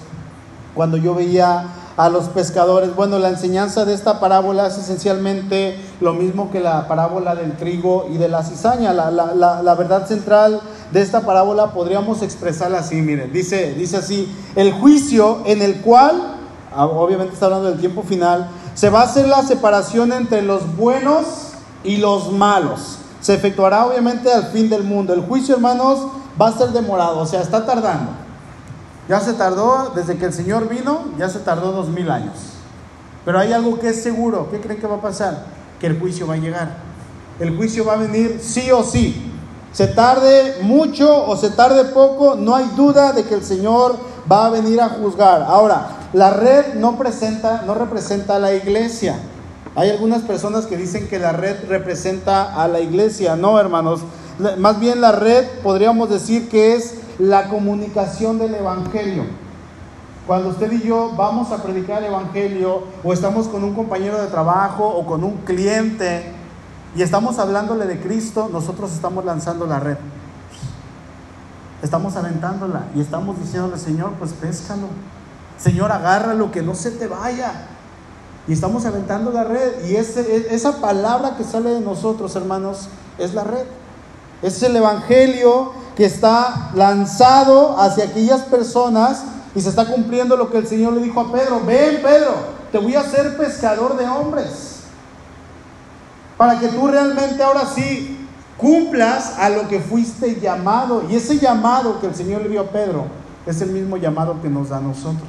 [0.76, 1.66] cuando yo veía
[1.98, 2.96] a los pescadores.
[2.96, 8.08] Bueno, la enseñanza de esta parábola es esencialmente lo mismo que la parábola del trigo
[8.14, 8.94] y de la cizaña.
[8.94, 9.34] La, la,
[9.64, 15.40] la, verdad central de esta parábola podríamos expresarla así, miren, dice, dice así, el juicio
[15.46, 16.37] en el cual,
[16.86, 21.26] obviamente está hablando del tiempo final, se va a hacer la separación entre los buenos
[21.84, 23.00] y los malos.
[23.22, 25.14] Se efectuará obviamente al fin del mundo.
[25.14, 26.08] El juicio, hermanos,
[26.40, 28.12] va a ser demorado, o sea, está tardando.
[29.10, 32.36] Ya se tardó, desde que el Señor vino, ya se tardó dos mil años.
[33.26, 34.50] Pero hay algo que es seguro.
[34.52, 35.46] ¿Qué creen que va a pasar?
[35.80, 36.78] Que el juicio va a llegar.
[37.40, 39.32] El juicio va a venir sí o sí.
[39.72, 43.96] Se tarde mucho o se tarde poco, no hay duda de que el Señor
[44.32, 45.44] va a venir a juzgar.
[45.44, 49.18] Ahora, la red no, presenta, no representa a la iglesia.
[49.76, 53.36] Hay algunas personas que dicen que la red representa a la iglesia.
[53.36, 54.02] No, hermanos.
[54.58, 59.24] Más bien la red podríamos decir que es la comunicación del Evangelio.
[60.26, 64.28] Cuando usted y yo vamos a predicar el Evangelio o estamos con un compañero de
[64.28, 66.32] trabajo o con un cliente
[66.96, 69.98] y estamos hablándole de Cristo, nosotros estamos lanzando la red.
[71.82, 74.88] Estamos aventándola y estamos diciéndole, Señor, pues péscalo.
[75.58, 77.52] Señor, agárralo, que no se te vaya.
[78.48, 79.86] Y estamos aventando la red.
[79.88, 83.66] Y ese, esa palabra que sale de nosotros, hermanos, es la red.
[84.42, 89.24] Es el Evangelio que está lanzado hacia aquellas personas
[89.56, 91.62] y se está cumpliendo lo que el Señor le dijo a Pedro.
[91.66, 92.36] Ven, Pedro,
[92.72, 94.82] te voy a hacer pescador de hombres.
[96.38, 101.04] Para que tú realmente ahora sí cumplas a lo que fuiste llamado.
[101.10, 103.06] Y ese llamado que el Señor le dio a Pedro
[103.48, 105.28] es el mismo llamado que nos da a nosotros.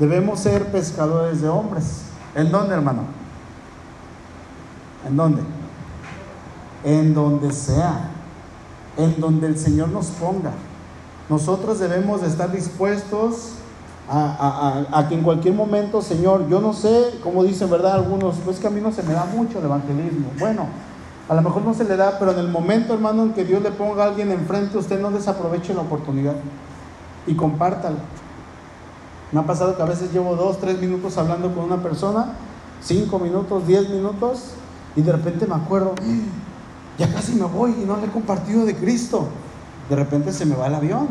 [0.00, 2.02] Debemos ser pescadores de hombres.
[2.34, 3.02] ¿En dónde, hermano?
[5.06, 5.42] ¿En dónde?
[6.82, 8.10] En donde sea
[8.96, 10.52] en donde el Señor nos ponga.
[11.28, 13.52] Nosotros debemos de estar dispuestos
[14.08, 17.92] a, que en cualquier momento, Señor, yo no sé, como dicen, ¿verdad?
[17.92, 20.32] Algunos, pues que a mí no se me da mucho el evangelismo.
[20.38, 20.66] Bueno,
[21.28, 23.62] a lo mejor no se le da, pero en el momento, hermano, en que Dios
[23.62, 26.34] le ponga a alguien enfrente, usted no desaproveche la oportunidad
[27.28, 27.96] y compártalo.
[29.32, 32.32] Me ha pasado que a veces llevo dos, tres minutos hablando con una persona,
[32.82, 34.54] cinco minutos, diez minutos,
[34.96, 35.94] y de repente me acuerdo,
[36.98, 39.28] ya casi me voy y no le he compartido de Cristo.
[39.88, 41.08] De repente se me va el avión.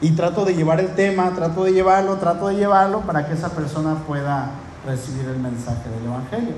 [0.00, 3.50] Y trato de llevar el tema, trato de llevarlo, trato de llevarlo para que esa
[3.50, 4.50] persona pueda
[4.86, 6.54] recibir el mensaje del Evangelio,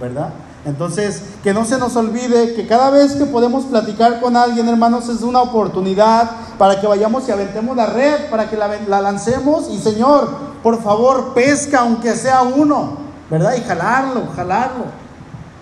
[0.00, 0.32] ¿verdad?
[0.64, 5.08] Entonces, que no se nos olvide que cada vez que podemos platicar con alguien, hermanos,
[5.08, 9.70] es una oportunidad para que vayamos y aventemos la red, para que la, la lancemos
[9.70, 10.28] y Señor,
[10.62, 12.98] por favor, pesca aunque sea uno,
[13.30, 13.54] ¿verdad?
[13.56, 14.84] Y jalarlo, jalarlo.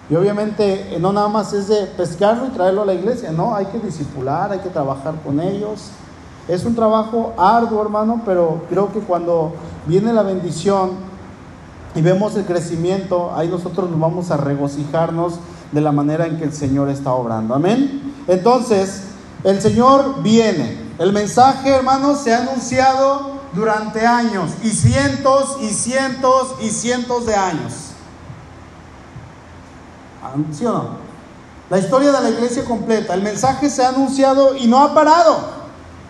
[0.09, 3.55] Y obviamente eh, no nada más es de pescarlo y traerlo a la iglesia, no,
[3.55, 5.91] hay que disipular, hay que trabajar con ellos.
[6.49, 9.53] Es un trabajo arduo, hermano, pero creo que cuando
[9.87, 10.91] viene la bendición
[11.97, 15.41] y vemos el crecimiento, ahí nosotros nos vamos a regocijarnos
[15.73, 17.55] de la manera en que el Señor está obrando.
[17.55, 18.15] Amén.
[18.29, 19.05] Entonces,
[19.43, 20.79] el Señor viene.
[20.99, 27.35] El mensaje, hermanos, se ha anunciado durante años y cientos y cientos y cientos de
[27.35, 27.73] años.
[30.53, 30.89] ¿Sí o no?
[31.71, 35.57] La historia de la iglesia completa, el mensaje se ha anunciado y no ha parado.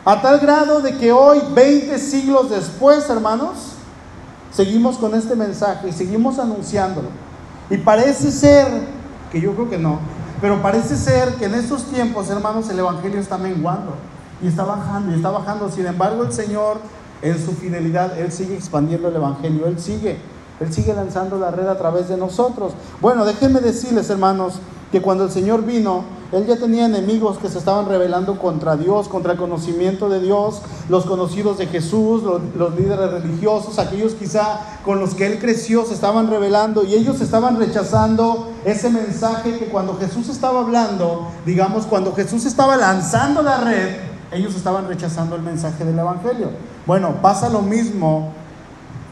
[0.05, 3.76] A tal grado de que hoy, 20 siglos después, hermanos,
[4.57, 7.09] seguimos con este mensaje y seguimos anunciándolo.
[7.69, 8.67] Y parece ser,
[9.31, 9.99] que yo creo que no,
[10.41, 13.95] pero parece ser que en estos tiempos, hermanos, el Evangelio está menguando
[14.43, 15.71] y está bajando y está bajando.
[15.71, 16.79] Sin embargo, el Señor,
[17.21, 20.17] en su fidelidad, Él sigue expandiendo el Evangelio, Él sigue
[20.61, 22.73] él sigue lanzando la red a través de nosotros.
[23.01, 24.55] Bueno, déjenme decirles, hermanos,
[24.91, 29.09] que cuando el Señor vino, Él ya tenía enemigos que se estaban rebelando contra Dios,
[29.09, 34.99] contra el conocimiento de Dios, los conocidos de Jesús, los, líderes religiosos, aquellos quizá con
[34.99, 39.97] los que Él creció, se estaban rebelando y ellos estaban rechazando ese mensaje que cuando
[39.97, 43.97] Jesús estaba hablando, digamos, cuando Jesús estaba lanzando la red,
[44.33, 46.51] ellos estaban rechazando el mensaje del Evangelio.
[46.87, 48.33] Bueno, pasa lo mismo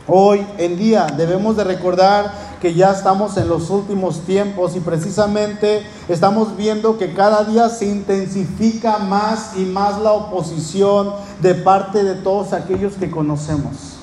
[0.06, 2.30] Hoy en día debemos de recordar
[2.64, 7.84] que ya estamos en los últimos tiempos y precisamente estamos viendo que cada día se
[7.84, 13.98] intensifica más y más la oposición de parte de todos aquellos que conocemos.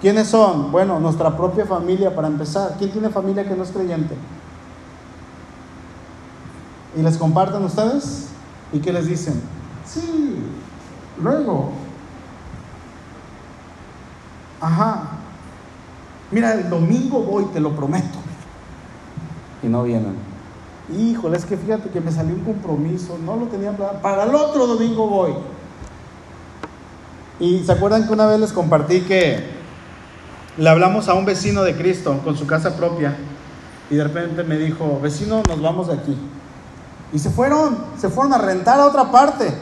[0.00, 0.72] ¿Quiénes son?
[0.72, 2.74] Bueno, nuestra propia familia para empezar.
[2.80, 4.16] ¿Quién tiene familia que no es creyente?
[6.96, 8.26] ¿Y les comparten ustedes?
[8.72, 9.40] ¿Y qué les dicen?
[9.86, 10.34] Sí,
[11.16, 11.70] luego,
[14.60, 15.21] Ajá.
[16.32, 18.18] Mira, el domingo voy, te lo prometo.
[19.62, 20.16] Y no vienen.
[20.98, 23.72] Híjole, es que fíjate que me salió un compromiso, no lo tenía.
[24.02, 25.34] Para el otro domingo voy.
[27.38, 29.44] Y se acuerdan que una vez les compartí que
[30.56, 33.16] le hablamos a un vecino de Cristo con su casa propia
[33.90, 36.16] y de repente me dijo, vecino, nos vamos de aquí.
[37.12, 39.52] Y se fueron, se fueron a rentar a otra parte.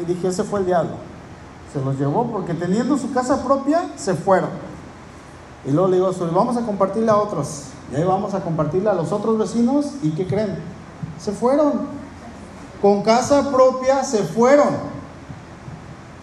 [0.00, 0.96] Y dije, ese fue el diablo.
[1.72, 4.50] Se los llevó porque teniendo su casa propia, se fueron.
[5.68, 7.64] Y luego le digo, vamos a compartirla a otros.
[7.92, 9.92] Y ahí vamos a compartirla a los otros vecinos.
[10.02, 10.58] ¿Y qué creen?
[11.18, 11.86] Se fueron.
[12.80, 14.68] Con casa propia se fueron.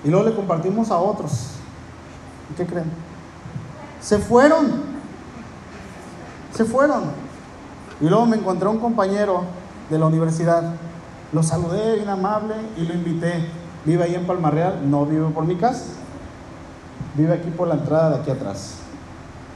[0.03, 1.51] Y luego le compartimos a otros.
[2.51, 2.91] ¿Y qué creen?
[4.01, 4.95] Se fueron
[6.55, 7.03] se fueron.
[7.99, 9.43] Y luego me encontré un compañero
[9.89, 10.63] de la universidad.
[11.33, 13.49] Lo saludé bien amable y lo invité.
[13.83, 15.83] Vive ahí en Palmarreal, no vive por mi casa.
[17.15, 18.84] Vive aquí por la entrada de aquí atrás.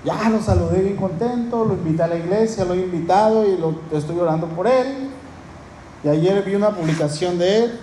[0.05, 3.57] Ya lo saludé bien contento, lo invité a la iglesia, lo he invitado y
[3.95, 5.09] estoy orando por él.
[6.03, 7.79] Y ayer vi una publicación de él.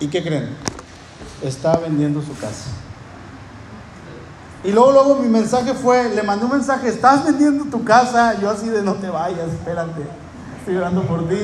[0.00, 0.48] ¿Y qué creen?
[1.42, 2.70] Está vendiendo su casa.
[4.64, 8.48] Y luego, luego mi mensaje fue, le mandé un mensaje, estás vendiendo tu casa, yo
[8.48, 10.00] así de no te vayas, espérate,
[10.58, 11.36] estoy orando por ti,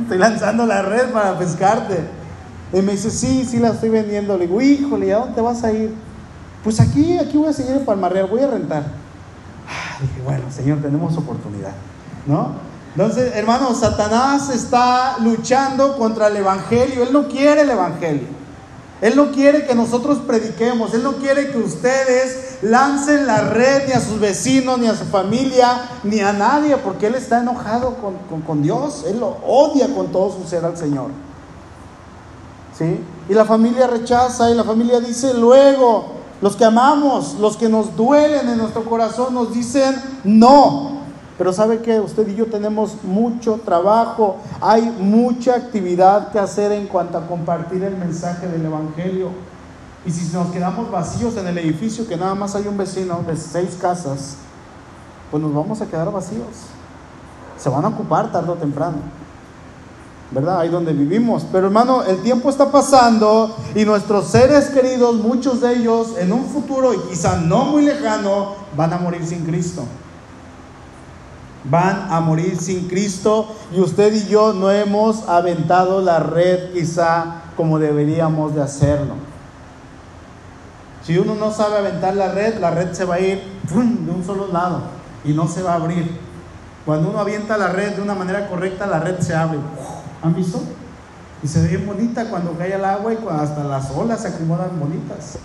[0.00, 1.98] estoy lanzando la red para pescarte.
[2.72, 4.36] Y me dice, sí, sí la estoy vendiendo.
[4.36, 5.94] Le digo, híjole, ¿a dónde vas a ir?
[6.64, 8.84] Pues aquí, aquí voy a seguir en Palmarreal, voy a rentar.
[10.24, 11.72] Bueno, Señor, tenemos oportunidad,
[12.26, 12.52] ¿no?
[12.94, 18.38] Entonces, hermano, Satanás está luchando contra el Evangelio, él no quiere el Evangelio.
[19.00, 23.92] Él no quiere que nosotros prediquemos, Él no quiere que ustedes lancen la red ni
[23.92, 27.96] a sus vecinos, ni a su familia, ni a nadie, porque Él está enojado
[28.44, 31.10] con, Dios, Él lo odia con todo su ser al Señor.
[32.76, 33.00] ¿Sí?
[33.28, 37.96] Y la familia rechaza y la familia dice luego, los que amamos, los que nos
[37.96, 40.98] duelen en nuestro corazón, nos dicen no.
[41.36, 46.86] Pero sabe que usted y yo tenemos mucho trabajo, hay mucha actividad que hacer en
[46.88, 49.30] cuanto a compartir el mensaje del Evangelio.
[50.04, 53.36] Y si nos quedamos vacíos en el edificio, que nada más hay un vecino de
[53.36, 54.36] seis casas,
[55.30, 56.46] pues nos vamos a quedar vacíos.
[57.56, 58.96] Se van a ocupar tarde o temprano.
[60.30, 60.60] ¿Verdad?
[60.60, 61.46] Ahí donde vivimos.
[61.50, 66.44] Pero hermano, el tiempo está pasando y nuestros seres queridos, muchos de ellos, en un
[66.44, 69.84] futuro y quizá no muy lejano, van a morir sin Cristo
[71.64, 77.42] van a morir sin Cristo y usted y yo no hemos aventado la red quizá
[77.56, 79.14] como deberíamos de hacerlo.
[81.02, 84.22] Si uno no sabe aventar la red, la red se va a ir de un
[84.24, 84.82] solo lado
[85.24, 86.18] y no se va a abrir.
[86.84, 89.58] Cuando uno avienta la red de una manera correcta, la red se abre.
[90.22, 90.60] ¿Han visto?
[91.42, 94.78] Y se ve bien bonita cuando cae el agua y hasta las olas se acomodan
[94.80, 95.38] bonitas.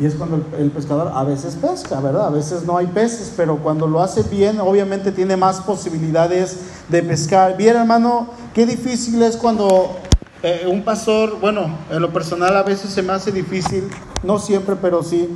[0.00, 2.26] Y es cuando el, pescador a veces pesca, ¿verdad?
[2.26, 7.02] A veces no hay peces, pero cuando lo hace bien, obviamente tiene más posibilidades de
[7.04, 7.56] pescar.
[7.56, 9.90] Bien, hermano, qué difícil es cuando
[10.42, 13.88] eh, un pastor, bueno, en lo personal a veces se me hace difícil,
[14.24, 15.28] no siempre, pero sí,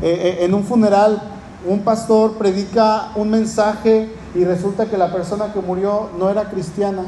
[0.00, 1.20] eh, eh, en un funeral
[1.66, 7.04] un pastor predica un mensaje y resulta que la persona que murió no era cristiana.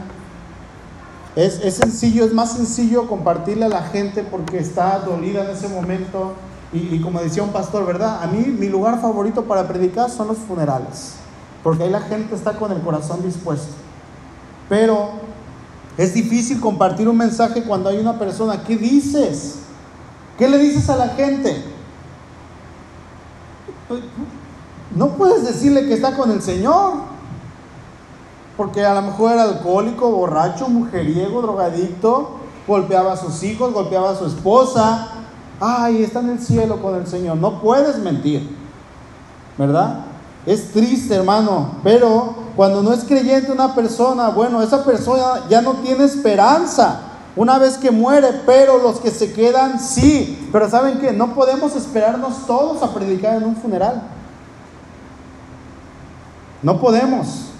[1.36, 6.32] Es, sencillo, es más sencillo compartirle a la gente porque está dolida en ese momento
[6.72, 8.22] y, como decía un pastor, ¿verdad?
[8.22, 11.12] A mí mi lugar favorito para predicar son los funerales,
[11.62, 13.74] porque ahí la gente está con el corazón dispuesto.
[14.70, 15.10] Pero
[15.98, 18.64] es difícil compartir un mensaje cuando hay una persona.
[18.64, 19.56] ¿Qué dices?
[20.38, 21.64] ¿Qué le dices a la gente?
[24.94, 26.94] No puedes decirle que está con el Señor,
[28.56, 32.30] porque a lo mejor era alcohólico, borracho, mujeriego, drogadicto,
[32.66, 35.08] golpeaba a sus hijos, golpeaba a su esposa,
[35.60, 37.36] ay, está en el cielo con el Señor.
[37.36, 38.56] No puedes mentir,
[39.58, 40.04] ¿verdad?
[40.46, 45.74] Es triste, hermano, pero cuando no es creyente una persona, bueno, esa persona ya no
[45.74, 47.00] tiene esperanza
[47.36, 50.48] una vez que muere, pero los que se quedan sí.
[50.50, 51.12] Pero ¿saben qué?
[51.12, 54.02] No podemos esperarnos todos a predicar en un funeral.
[56.62, 57.50] No podemos.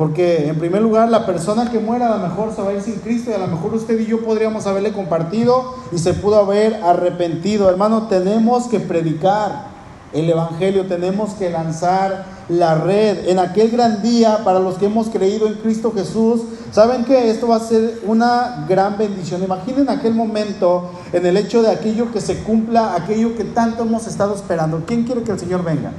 [0.00, 2.80] Porque en primer lugar la persona que muera a lo mejor se va a ir
[2.80, 6.38] sin Cristo y a lo mejor usted y yo podríamos haberle compartido y se pudo
[6.38, 7.68] haber arrepentido.
[7.68, 9.66] Hermano, tenemos que predicar
[10.14, 15.10] el Evangelio, tenemos que lanzar la red en aquel gran día para los que hemos
[15.10, 16.44] creído en Cristo Jesús.
[16.72, 19.44] ¿Saben que esto va a ser una gran bendición?
[19.44, 24.06] Imaginen aquel momento en el hecho de aquello que se cumpla, aquello que tanto hemos
[24.06, 24.82] estado esperando.
[24.86, 25.92] ¿Quién quiere que el Señor venga?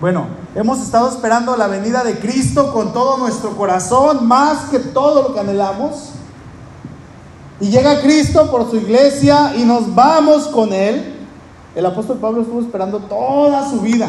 [0.00, 5.22] Bueno, hemos estado esperando la venida de Cristo con todo nuestro corazón, más que todo
[5.22, 6.10] lo que anhelamos.
[7.58, 11.16] Y llega Cristo por su iglesia y nos vamos con Él.
[11.74, 14.08] El apóstol Pablo estuvo esperando toda su vida.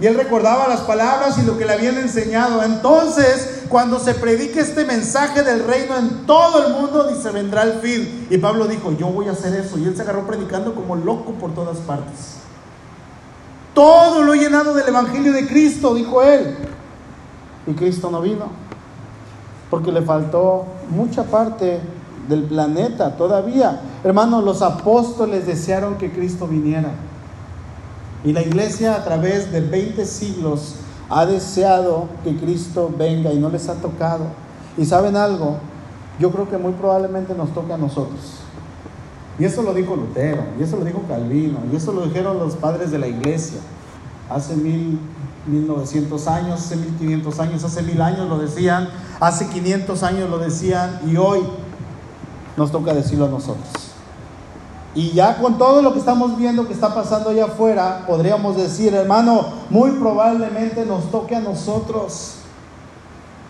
[0.00, 2.62] Y él recordaba las palabras y lo que le habían enseñado.
[2.62, 7.80] Entonces, cuando se predique este mensaje del reino en todo el mundo, dice, vendrá el
[7.80, 8.26] fin.
[8.30, 9.78] Y Pablo dijo, yo voy a hacer eso.
[9.78, 12.43] Y él se agarró predicando como loco por todas partes.
[13.74, 16.56] Todo lo he llenado del Evangelio de Cristo, dijo él.
[17.66, 18.46] Y Cristo no vino,
[19.70, 21.80] porque le faltó mucha parte
[22.28, 23.80] del planeta todavía.
[24.04, 26.90] Hermanos, los apóstoles desearon que Cristo viniera.
[28.24, 30.76] Y la iglesia a través de 20 siglos
[31.10, 34.26] ha deseado que Cristo venga y no les ha tocado.
[34.78, 35.56] Y saben algo,
[36.18, 38.43] yo creo que muy probablemente nos toca a nosotros.
[39.38, 42.54] Y eso lo dijo Lutero, y eso lo dijo Calvino, y eso lo dijeron los
[42.54, 43.58] padres de la iglesia.
[44.30, 44.98] Hace mil,
[45.46, 51.00] 1900 años, hace 1500 años, hace mil años lo decían, hace 500 años lo decían,
[51.06, 51.40] y hoy
[52.56, 53.94] nos toca decirlo a nosotros.
[54.94, 58.94] Y ya con todo lo que estamos viendo que está pasando allá afuera, podríamos decir,
[58.94, 62.36] hermano, muy probablemente nos toque a nosotros.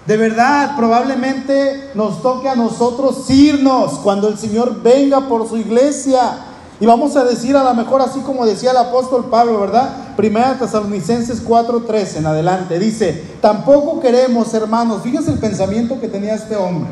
[0.07, 6.39] De verdad, probablemente nos toque a nosotros irnos cuando el Señor venga por su iglesia.
[6.79, 10.15] Y vamos a decir a lo mejor así como decía el apóstol Pablo, ¿verdad?
[10.17, 12.79] Primera Tesalonicenses 4:13 en adelante.
[12.79, 16.91] Dice, tampoco queremos, hermanos, fíjense el pensamiento que tenía este hombre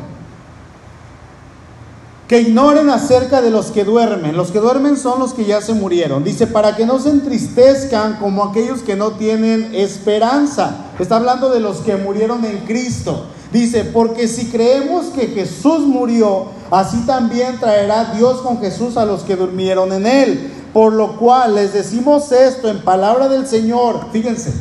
[2.27, 4.37] que ignoren acerca de los que duermen.
[4.37, 6.23] Los que duermen son los que ya se murieron.
[6.23, 10.77] Dice, para que no se entristezcan como aquellos que no tienen esperanza.
[10.99, 13.25] Está hablando de los que murieron en Cristo.
[13.51, 19.23] Dice, porque si creemos que Jesús murió, así también traerá Dios con Jesús a los
[19.23, 20.53] que durmieron en él.
[20.71, 24.07] Por lo cual les decimos esto en palabra del Señor.
[24.11, 24.53] Fíjense,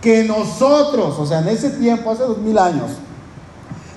[0.00, 2.90] que nosotros, o sea, en ese tiempo, hace dos mil años,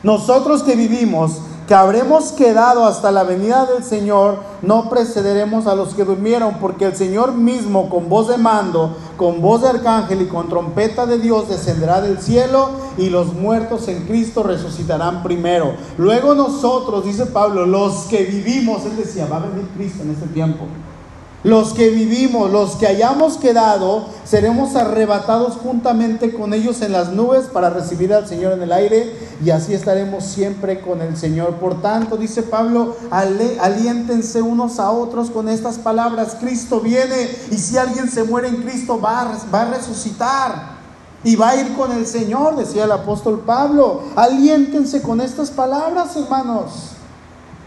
[0.03, 5.93] nosotros que vivimos, que habremos quedado hasta la venida del Señor, no precederemos a los
[5.93, 10.27] que durmieron, porque el Señor mismo con voz de mando, con voz de arcángel y
[10.27, 15.73] con trompeta de Dios descenderá del cielo y los muertos en Cristo resucitarán primero.
[15.97, 20.27] Luego nosotros, dice Pablo, los que vivimos, él decía, va a venir Cristo en este
[20.27, 20.65] tiempo.
[21.43, 27.47] Los que vivimos, los que hayamos quedado, seremos arrebatados juntamente con ellos en las nubes
[27.47, 29.13] para recibir al Señor en el aire
[29.43, 31.55] y así estaremos siempre con el Señor.
[31.55, 36.37] Por tanto, dice Pablo, aliéntense unos a otros con estas palabras.
[36.39, 40.73] Cristo viene y si alguien se muere en Cristo va a, va a resucitar.
[41.25, 44.03] Y va a ir con el Señor, decía el apóstol Pablo.
[44.15, 46.91] Aliéntense con estas palabras, hermanos.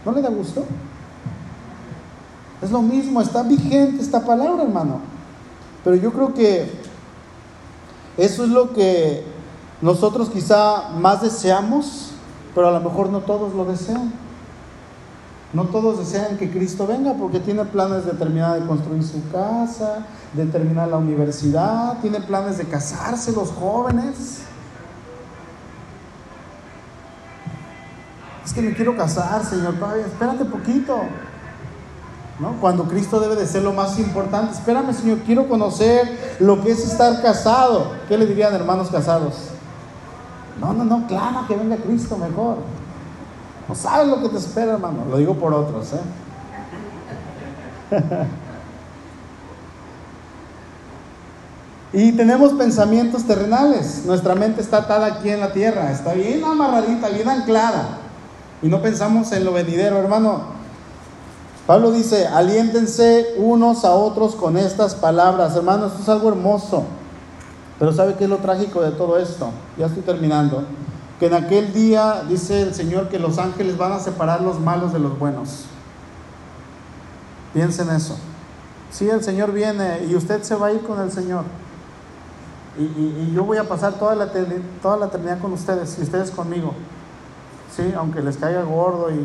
[0.05, 0.63] ¿No le da gusto?
[2.61, 4.99] Es lo mismo, está vigente esta palabra, hermano.
[5.83, 6.71] Pero yo creo que
[8.17, 9.23] eso es lo que
[9.81, 12.11] nosotros quizá más deseamos,
[12.55, 14.11] pero a lo mejor no todos lo desean.
[15.53, 20.05] No todos desean que Cristo venga porque tiene planes de terminar de construir su casa,
[20.33, 24.41] de terminar la universidad, tiene planes de casarse los jóvenes.
[28.43, 31.01] Es que me quiero casar, Señor, todavía, espérate poquito.
[32.61, 34.53] Cuando Cristo debe de ser lo más importante.
[34.53, 37.93] Espérame, Señor, quiero conocer lo que es estar casado.
[38.07, 39.49] ¿Qué le dirían hermanos casados?
[40.61, 42.57] No, no, no, clama que venga Cristo mejor.
[43.67, 45.05] No sabes lo que te espera, hermano.
[45.09, 46.01] Lo digo por otros, ¿eh?
[51.93, 54.03] y tenemos pensamientos terrenales.
[54.05, 55.91] Nuestra mente está atada aquí en la tierra.
[55.91, 57.97] Está bien amarradita, bien anclada.
[58.61, 60.56] Y no pensamos en lo venidero, hermano.
[61.67, 65.53] Pablo dice, aliéntense unos a otros con estas palabras.
[65.53, 66.85] Hermanos, esto es algo hermoso.
[67.77, 69.51] Pero ¿sabe qué es lo trágico de todo esto?
[69.77, 70.63] Ya estoy terminando.
[71.19, 74.93] Que en aquel día dice el Señor que los ángeles van a separar los malos
[74.93, 75.65] de los buenos.
[77.53, 78.15] Piensen eso.
[78.89, 81.43] Sí, el Señor viene y usted se va a ir con el Señor.
[82.79, 84.31] Y, yo voy a pasar toda la,
[84.81, 86.73] toda la eternidad con ustedes y ustedes conmigo.
[87.75, 89.15] Sí, aunque les caiga gordo y,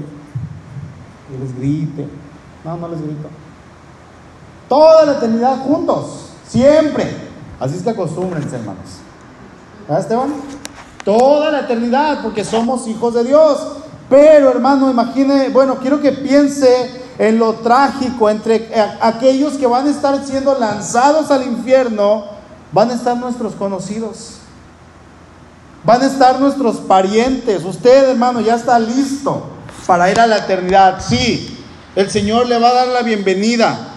[1.34, 2.08] y les grite.
[2.64, 3.28] No, no les grito.
[4.68, 7.06] Toda la eternidad juntos, siempre.
[7.60, 9.00] Así es que acostúmbrense, hermanos.
[9.86, 10.32] ¿Verdad, Esteban?
[11.04, 13.58] Toda la eternidad, porque somos hijos de Dios.
[14.08, 19.90] Pero, hermano, imagine, bueno, quiero que piense en lo trágico entre aquellos que van a
[19.90, 22.24] estar siendo lanzados al infierno,
[22.72, 24.38] van a estar nuestros conocidos.
[25.84, 27.64] Van a estar nuestros parientes.
[27.64, 29.42] Usted, hermano, ya está listo
[29.86, 31.00] para ir a la eternidad.
[31.00, 31.51] Sí,
[31.94, 33.88] el Señor le va a dar la bienvenida.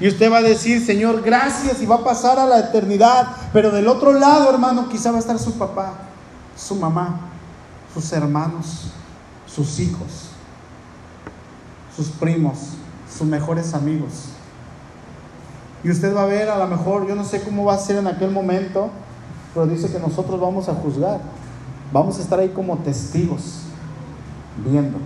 [0.00, 3.28] Y usted va a decir, Señor, gracias y va a pasar a la eternidad.
[3.52, 5.94] Pero del otro lado, hermano, quizá va a estar su papá,
[6.56, 7.20] su mamá,
[7.92, 8.92] sus hermanos,
[9.46, 10.30] sus hijos,
[11.96, 12.58] sus primos,
[13.10, 14.26] sus mejores amigos.
[15.82, 17.96] Y usted va a ver, a lo mejor, yo no sé cómo va a ser
[17.96, 18.90] en aquel momento,
[19.54, 21.20] pero dice que nosotros vamos a juzgar.
[21.92, 23.62] Vamos a estar ahí como testigos,
[24.64, 24.98] viendo.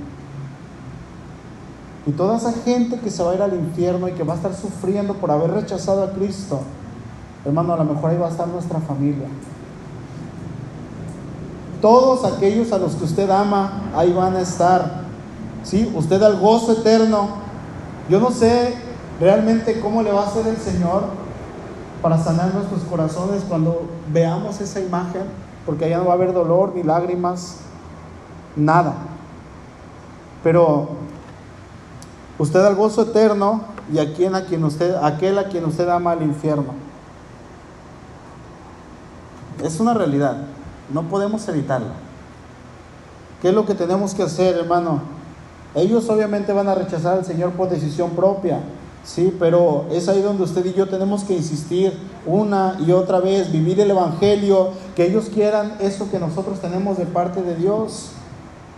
[2.07, 4.37] Y toda esa gente que se va a ir al infierno y que va a
[4.37, 6.61] estar sufriendo por haber rechazado a Cristo,
[7.45, 9.29] hermano, a lo mejor ahí va a estar nuestra familia.
[11.81, 15.03] Todos aquellos a los que usted ama, ahí van a estar.
[15.65, 15.93] ¿Sí?
[15.95, 17.29] Usted al gozo eterno.
[18.09, 18.75] Yo no sé
[19.21, 21.05] realmente cómo le va a hacer el Señor
[22.01, 23.83] para sanar nuestros corazones cuando
[24.13, 25.23] veamos esa imagen,
[25.65, 27.59] porque allá no va a haber dolor ni lágrimas,
[28.57, 28.95] nada.
[30.43, 31.02] Pero
[32.43, 33.63] usted al gozo eterno
[33.93, 36.75] y a quien, a quien usted, aquel a quien usted ama al infierno.
[39.63, 40.39] Es una realidad,
[40.93, 41.93] no podemos evitarla.
[43.41, 45.03] ¿Qué es lo que tenemos que hacer, hermano?
[45.77, 48.59] Ellos obviamente van a rechazar al Señor por decisión propia,
[49.05, 53.53] sí, pero es ahí donde usted y yo tenemos que insistir una y otra vez,
[53.53, 58.11] vivir el Evangelio, que ellos quieran eso que nosotros tenemos de parte de Dios.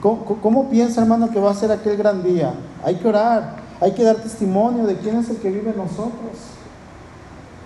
[0.04, 2.52] ¿Cómo, piensa, hermano, que va a ser aquel gran día?
[2.84, 6.36] Hay que orar, hay que dar testimonio de quién es el que vive en nosotros.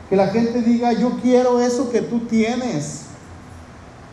[0.09, 3.07] Que la gente diga, yo quiero eso que tú tienes.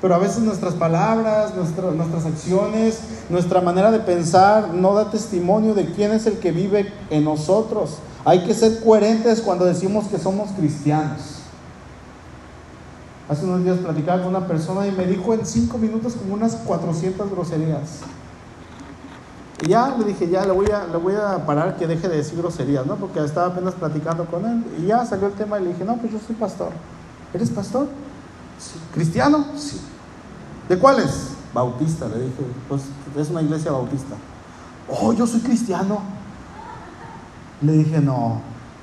[0.02, 3.00] Pero a veces nuestras palabras, nuestras acciones,
[3.30, 8.00] nuestra manera de pensar no da testimonio de quién es el que vive en nosotros.
[8.26, 11.45] Hay que ser coherentes cuando decimos que somos cristianos.
[13.28, 16.56] Hace unos días platicaba con una persona y me dijo en cinco minutos como unas
[16.58, 18.02] 400 groserías.
[19.62, 22.18] Y ya le dije, ya le voy, a, le voy a parar que deje de
[22.18, 22.98] decir groserías, ¿no?
[22.98, 24.64] Porque estaba apenas platicando con él.
[24.80, 26.70] Y ya salió el tema y le dije, no, pues yo soy pastor.
[27.34, 27.88] ¿Eres pastor?
[28.60, 28.80] Sí.
[28.94, 29.46] ¿Cristiano?
[29.56, 29.82] Sí.
[30.70, 31.30] ¿De cuáles?
[31.54, 32.44] Bautista, le dije.
[32.68, 32.84] Pues
[33.18, 34.16] es una iglesia bautista.
[34.88, 36.00] Oh, yo soy cristiano.
[37.62, 38.42] Le dije, no,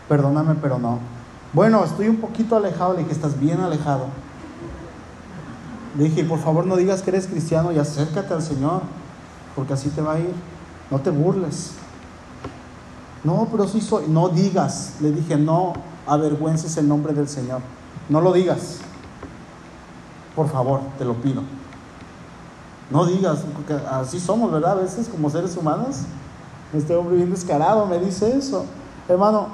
[0.08, 0.98] perdóname, pero no.
[1.52, 2.94] Bueno, estoy un poquito alejado.
[2.94, 4.06] Le dije, estás bien alejado.
[5.96, 8.82] Le dije, por favor no digas que eres cristiano y acércate al Señor,
[9.54, 10.32] porque así te va a ir.
[10.90, 11.72] No te burles.
[13.24, 14.06] No, pero sí soy.
[14.08, 14.94] No digas.
[15.00, 15.74] Le dije, no
[16.06, 17.60] avergüences el nombre del Señor.
[18.08, 18.78] No lo digas.
[20.34, 21.42] Por favor, te lo pido.
[22.90, 24.72] No digas, porque así somos, ¿verdad?
[24.72, 25.98] A veces como seres humanos.
[26.74, 28.64] Este hombre bien descarado me dice eso.
[29.08, 29.48] Hermano,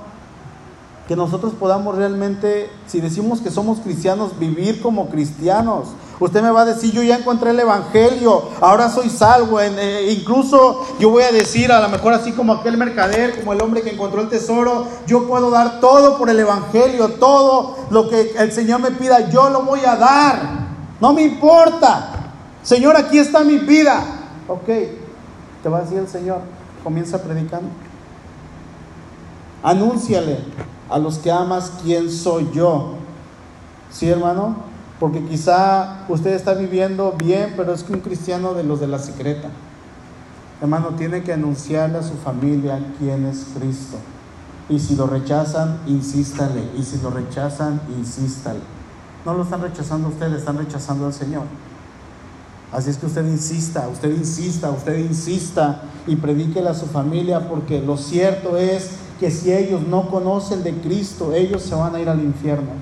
[1.07, 5.89] que nosotros podamos realmente, si decimos que somos cristianos, vivir como cristianos.
[6.21, 9.61] Usted me va a decir, yo ya encontré el Evangelio, ahora soy salvo.
[9.61, 13.63] Eh, incluso yo voy a decir, a lo mejor así como aquel mercader, como el
[13.63, 18.33] hombre que encontró el tesoro, yo puedo dar todo por el Evangelio, todo lo que
[18.37, 20.69] el Señor me pida, yo lo voy a dar.
[21.01, 22.33] No me importa.
[22.65, 24.03] Señor, aquí está mi vida.
[24.49, 24.67] Ok,
[25.63, 26.41] te va a decir el Señor,
[26.83, 27.69] comienza predicando.
[29.63, 30.39] Anúnciale
[30.91, 32.95] a los que amas quién soy yo.
[33.91, 34.68] ¿Sí, hermano?
[34.99, 38.99] Porque quizá usted está viviendo bien, pero es que un cristiano de los de la
[38.99, 39.49] secreta.
[40.61, 43.97] Hermano, tiene que anunciarle a su familia quién es Cristo.
[44.69, 46.63] Y si lo rechazan, insístale.
[46.77, 48.61] Y si lo rechazan, insístale.
[49.25, 51.45] No lo están rechazando ustedes, están rechazando al Señor.
[52.73, 57.81] Así es que usted insista, usted insista, usted insista y predíquele a su familia porque
[57.81, 62.09] lo cierto es que si ellos no conocen de Cristo, ellos se van a ir
[62.09, 62.73] al infierno.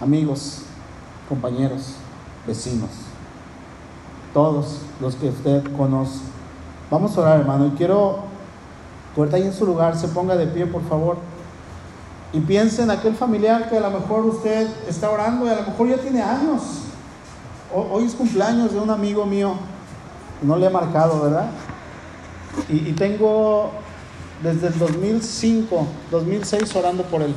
[0.00, 0.62] Amigos,
[1.28, 1.94] compañeros,
[2.46, 2.90] vecinos,
[4.32, 6.20] todos los que usted conoce.
[6.90, 8.20] Vamos a orar, hermano, y quiero
[9.14, 11.16] que ahí en su lugar se ponga de pie, por favor.
[12.32, 15.62] Y piense en aquel familiar que a lo mejor usted está orando y a lo
[15.62, 16.62] mejor ya tiene años.
[17.74, 19.54] Hoy es cumpleaños de un amigo mío.
[20.42, 21.48] No le he marcado, ¿verdad?
[22.68, 23.70] Y, y tengo
[24.42, 27.34] desde el 2005, 2006 orando por él.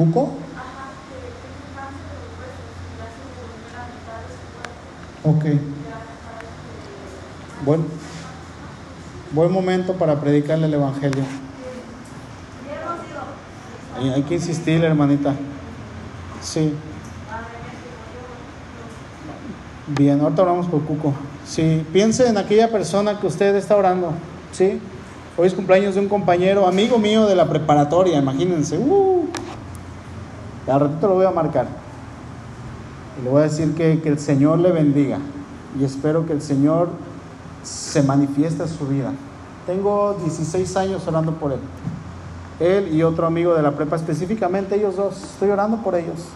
[0.00, 0.30] ¿Cuco?
[5.22, 5.44] Ok.
[7.66, 7.84] Buen,
[9.32, 11.22] buen momento para predicarle el Evangelio.
[14.14, 15.34] Hay que insistir, hermanita.
[16.40, 16.72] Sí.
[19.88, 21.12] Bien, ahorita oramos por Cuco.
[21.44, 24.14] Sí, piense en aquella persona que usted está orando.
[24.52, 24.80] Sí.
[25.36, 28.78] Hoy es cumpleaños de un compañero, amigo mío de la preparatoria, imagínense.
[28.78, 29.09] Uh,
[30.70, 31.66] al ratito lo voy a marcar.
[33.18, 35.18] Y le voy a decir que, que el Señor le bendiga.
[35.78, 36.88] Y espero que el Señor
[37.62, 39.12] se manifieste en su vida.
[39.66, 41.60] Tengo 16 años orando por él.
[42.58, 45.22] Él y otro amigo de la prepa, específicamente ellos dos.
[45.22, 46.26] Estoy orando por ellos.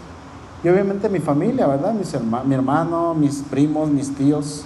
[0.63, 1.93] Y obviamente mi familia, ¿verdad?
[1.93, 2.15] Mis
[2.45, 4.63] mi hermano, mis primos, mis tíos.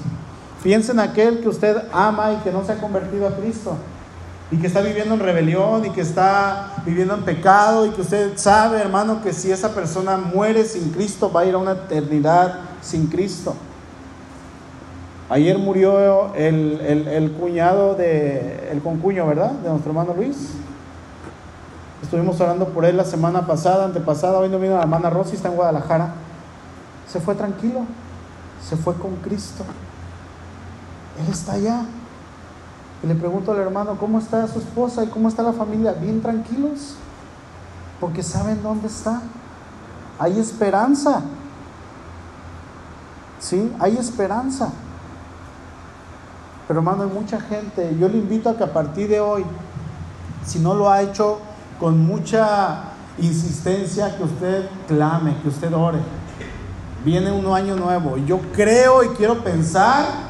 [0.63, 3.75] Piensen en aquel que usted ama y que no se ha convertido a Cristo.
[4.51, 8.37] Y que está viviendo en rebelión y que está viviendo en pecado y que usted
[8.37, 12.61] sabe, hermano, que si esa persona muere sin Cristo va a ir a una eternidad
[12.81, 13.55] sin Cristo.
[15.29, 19.51] Ayer murió el, cuñado de, el concuño, ¿verdad?
[19.51, 20.53] De nuestro hermano Luis.
[22.01, 25.49] Estuvimos orando por él la semana pasada, antepasada, hoy no vino la hermana Rosy, está
[25.49, 26.13] en Guadalajara.
[27.07, 27.81] Se fue tranquilo,
[28.67, 29.63] se fue con Cristo.
[31.19, 31.81] Él está allá.
[33.01, 35.93] Y le pregunto al hermano, ¿cómo está su esposa y cómo está la familia?
[35.93, 36.95] Bien tranquilos,
[37.99, 39.21] porque saben dónde está.
[40.17, 41.21] Hay esperanza.
[43.39, 43.73] ¿Sí?
[43.79, 44.69] Hay esperanza.
[46.67, 47.95] Pero hermano, hay mucha gente.
[47.97, 49.45] Yo le invito a que a partir de hoy,
[50.45, 51.39] si no lo ha hecho
[51.79, 52.83] con mucha
[53.17, 55.99] insistencia, que usted clame, que usted ore.
[57.05, 58.17] Viene un año nuevo.
[58.17, 60.28] Yo creo y quiero pensar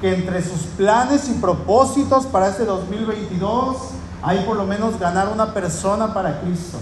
[0.00, 3.76] que entre sus planes y propósitos para este 2022
[4.22, 6.78] hay por lo menos ganar una persona para Cristo.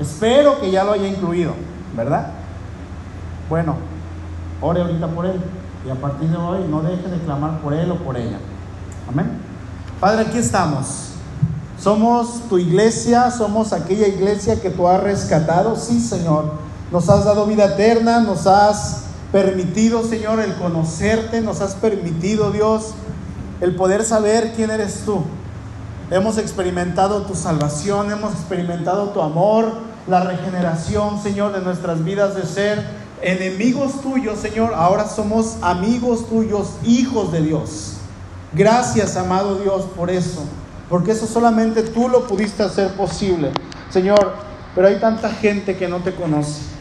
[0.00, 1.52] Espero que ya lo haya incluido,
[1.96, 2.28] ¿verdad?
[3.48, 3.76] Bueno,
[4.60, 5.40] ore ahorita por él
[5.86, 8.38] y a partir de hoy no deje de clamar por él o por ella.
[9.08, 9.40] Amén.
[10.00, 11.08] Padre, aquí estamos.
[11.80, 15.76] Somos tu iglesia, somos aquella iglesia que tú has rescatado.
[15.76, 16.52] Sí, Señor.
[16.90, 22.94] Nos has dado vida eterna, nos has permitido, Señor, el conocerte, nos has permitido, Dios,
[23.60, 25.22] el poder saber quién eres tú.
[26.10, 29.72] Hemos experimentado tu salvación, hemos experimentado tu amor,
[30.06, 32.82] la regeneración, Señor, de nuestras vidas de ser
[33.20, 34.72] enemigos tuyos, Señor.
[34.74, 37.94] Ahora somos amigos tuyos, hijos de Dios.
[38.54, 40.42] Gracias, amado Dios, por eso,
[40.88, 43.50] porque eso solamente tú lo pudiste hacer posible,
[43.90, 44.36] Señor.
[44.74, 46.77] Pero hay tanta gente que no te conoce.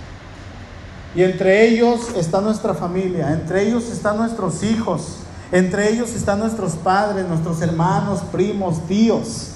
[1.16, 5.18] Y entre ellos está nuestra familia, entre ellos están nuestros hijos,
[5.52, 9.52] entre ellos están nuestros padres, nuestros hermanos, primos, tíos,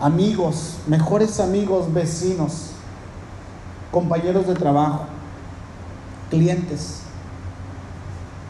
[0.00, 2.70] amigos, mejores amigos, vecinos,
[3.90, 5.06] compañeros de trabajo,
[6.30, 7.00] clientes.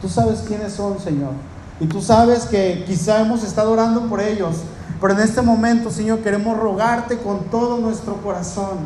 [0.01, 1.31] Tú sabes quiénes son, Señor.
[1.79, 4.57] Y tú sabes que quizá hemos estado orando por ellos,
[5.01, 8.79] pero en este momento, Señor, queremos rogarte con todo nuestro corazón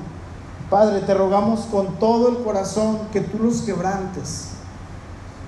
[0.73, 4.47] Padre, te rogamos con todo el corazón que tú los quebrantes.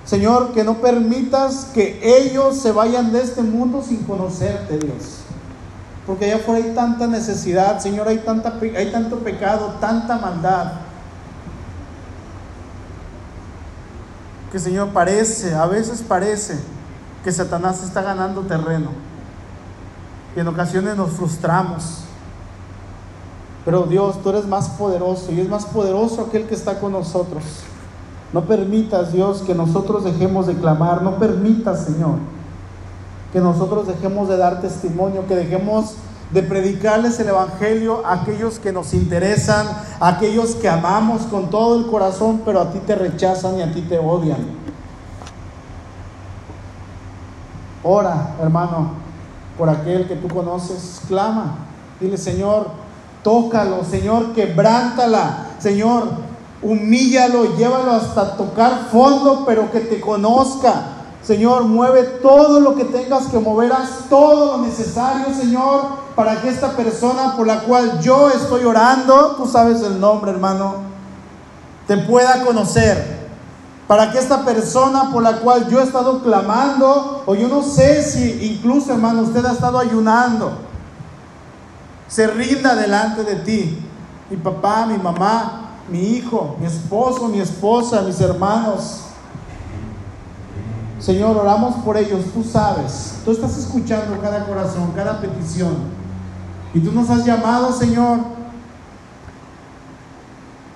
[0.04, 5.22] Señor, que no permitas que ellos se vayan de este mundo sin conocerte, Dios.
[6.06, 10.74] Porque allá afuera hay tanta necesidad, Señor, hay, tanta, hay tanto pecado, tanta maldad.
[14.52, 16.56] Que Señor parece, a veces parece
[17.24, 18.90] que Satanás está ganando terreno.
[20.36, 22.05] Y en ocasiones nos frustramos.
[23.66, 27.42] Pero Dios, tú eres más poderoso y es más poderoso aquel que está con nosotros.
[28.32, 31.02] No permitas, Dios, que nosotros dejemos de clamar.
[31.02, 32.14] No permitas, Señor,
[33.32, 35.96] que nosotros dejemos de dar testimonio, que dejemos
[36.30, 39.66] de predicarles el Evangelio a aquellos que nos interesan,
[39.98, 43.72] a aquellos que amamos con todo el corazón, pero a ti te rechazan y a
[43.72, 44.46] ti te odian.
[47.82, 48.90] Ora, hermano,
[49.58, 51.56] por aquel que tú conoces, clama.
[52.00, 52.85] Dile, Señor,
[53.26, 56.04] tócalo, Señor, quebrántala, Señor,
[56.62, 60.92] humíllalo, llévalo hasta tocar fondo, pero que te conozca.
[61.24, 66.50] Señor, mueve todo lo que tengas que mover, haz todo lo necesario, Señor, para que
[66.50, 70.74] esta persona por la cual yo estoy orando, tú sabes el nombre, hermano,
[71.88, 73.16] te pueda conocer.
[73.88, 78.04] Para que esta persona por la cual yo he estado clamando, o yo no sé
[78.04, 80.65] si incluso, hermano, usted ha estado ayunando
[82.08, 83.78] se rinda delante de ti.
[84.30, 89.02] Mi papá, mi mamá, mi hijo, mi esposo, mi esposa, mis hermanos.
[90.98, 95.74] Señor, oramos por ellos, tú sabes, tú estás escuchando cada corazón, cada petición.
[96.72, 98.20] Y tú nos has llamado, Señor,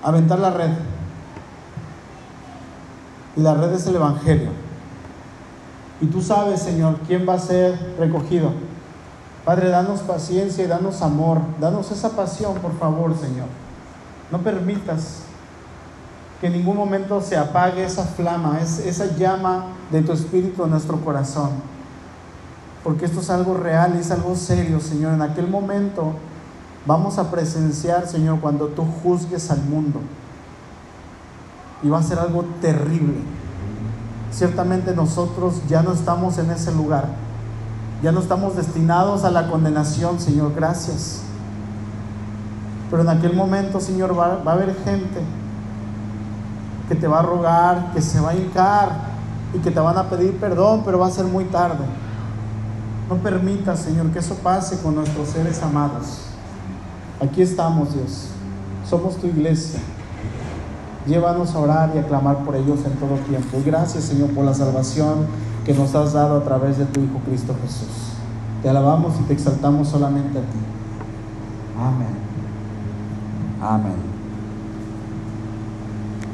[0.01, 0.71] a aventar la red.
[3.35, 4.49] Y la red es el Evangelio.
[5.99, 8.51] Y tú sabes, Señor, quién va a ser recogido.
[9.45, 11.39] Padre, danos paciencia y danos amor.
[11.59, 13.47] Danos esa pasión, por favor, Señor.
[14.31, 15.23] No permitas
[16.39, 20.99] que en ningún momento se apague esa flama, esa llama de tu espíritu en nuestro
[21.01, 21.49] corazón.
[22.83, 25.13] Porque esto es algo real, es algo serio, Señor.
[25.13, 26.13] En aquel momento
[26.85, 29.99] vamos a presenciar, Señor, cuando tú juzgues al mundo.
[31.83, 33.15] Y va a ser algo terrible.
[34.31, 37.05] Ciertamente nosotros ya no estamos en ese lugar
[38.01, 41.21] ya no estamos destinados a la condenación, Señor, gracias.
[42.89, 45.21] Pero en aquel momento, Señor, va, a haber gente
[46.89, 48.89] que te va a rogar, que se va a hincar
[49.53, 51.85] y que te van a pedir perdón, pero va a ser muy tarde.
[53.07, 56.21] No permita, Señor, que eso pase con nuestros seres amados.
[57.21, 58.29] Aquí estamos, Dios.
[58.89, 59.79] Somos tu iglesia.
[61.05, 63.57] Llévanos a orar y a clamar por ellos en todo tiempo.
[63.59, 65.27] Y gracias, Señor, por la salvación
[65.65, 68.13] que nos has dado a través de tu Hijo Cristo Jesús.
[68.61, 70.59] Te alabamos y te exaltamos solamente a ti.
[71.77, 72.15] Amén.
[73.61, 74.10] Amén.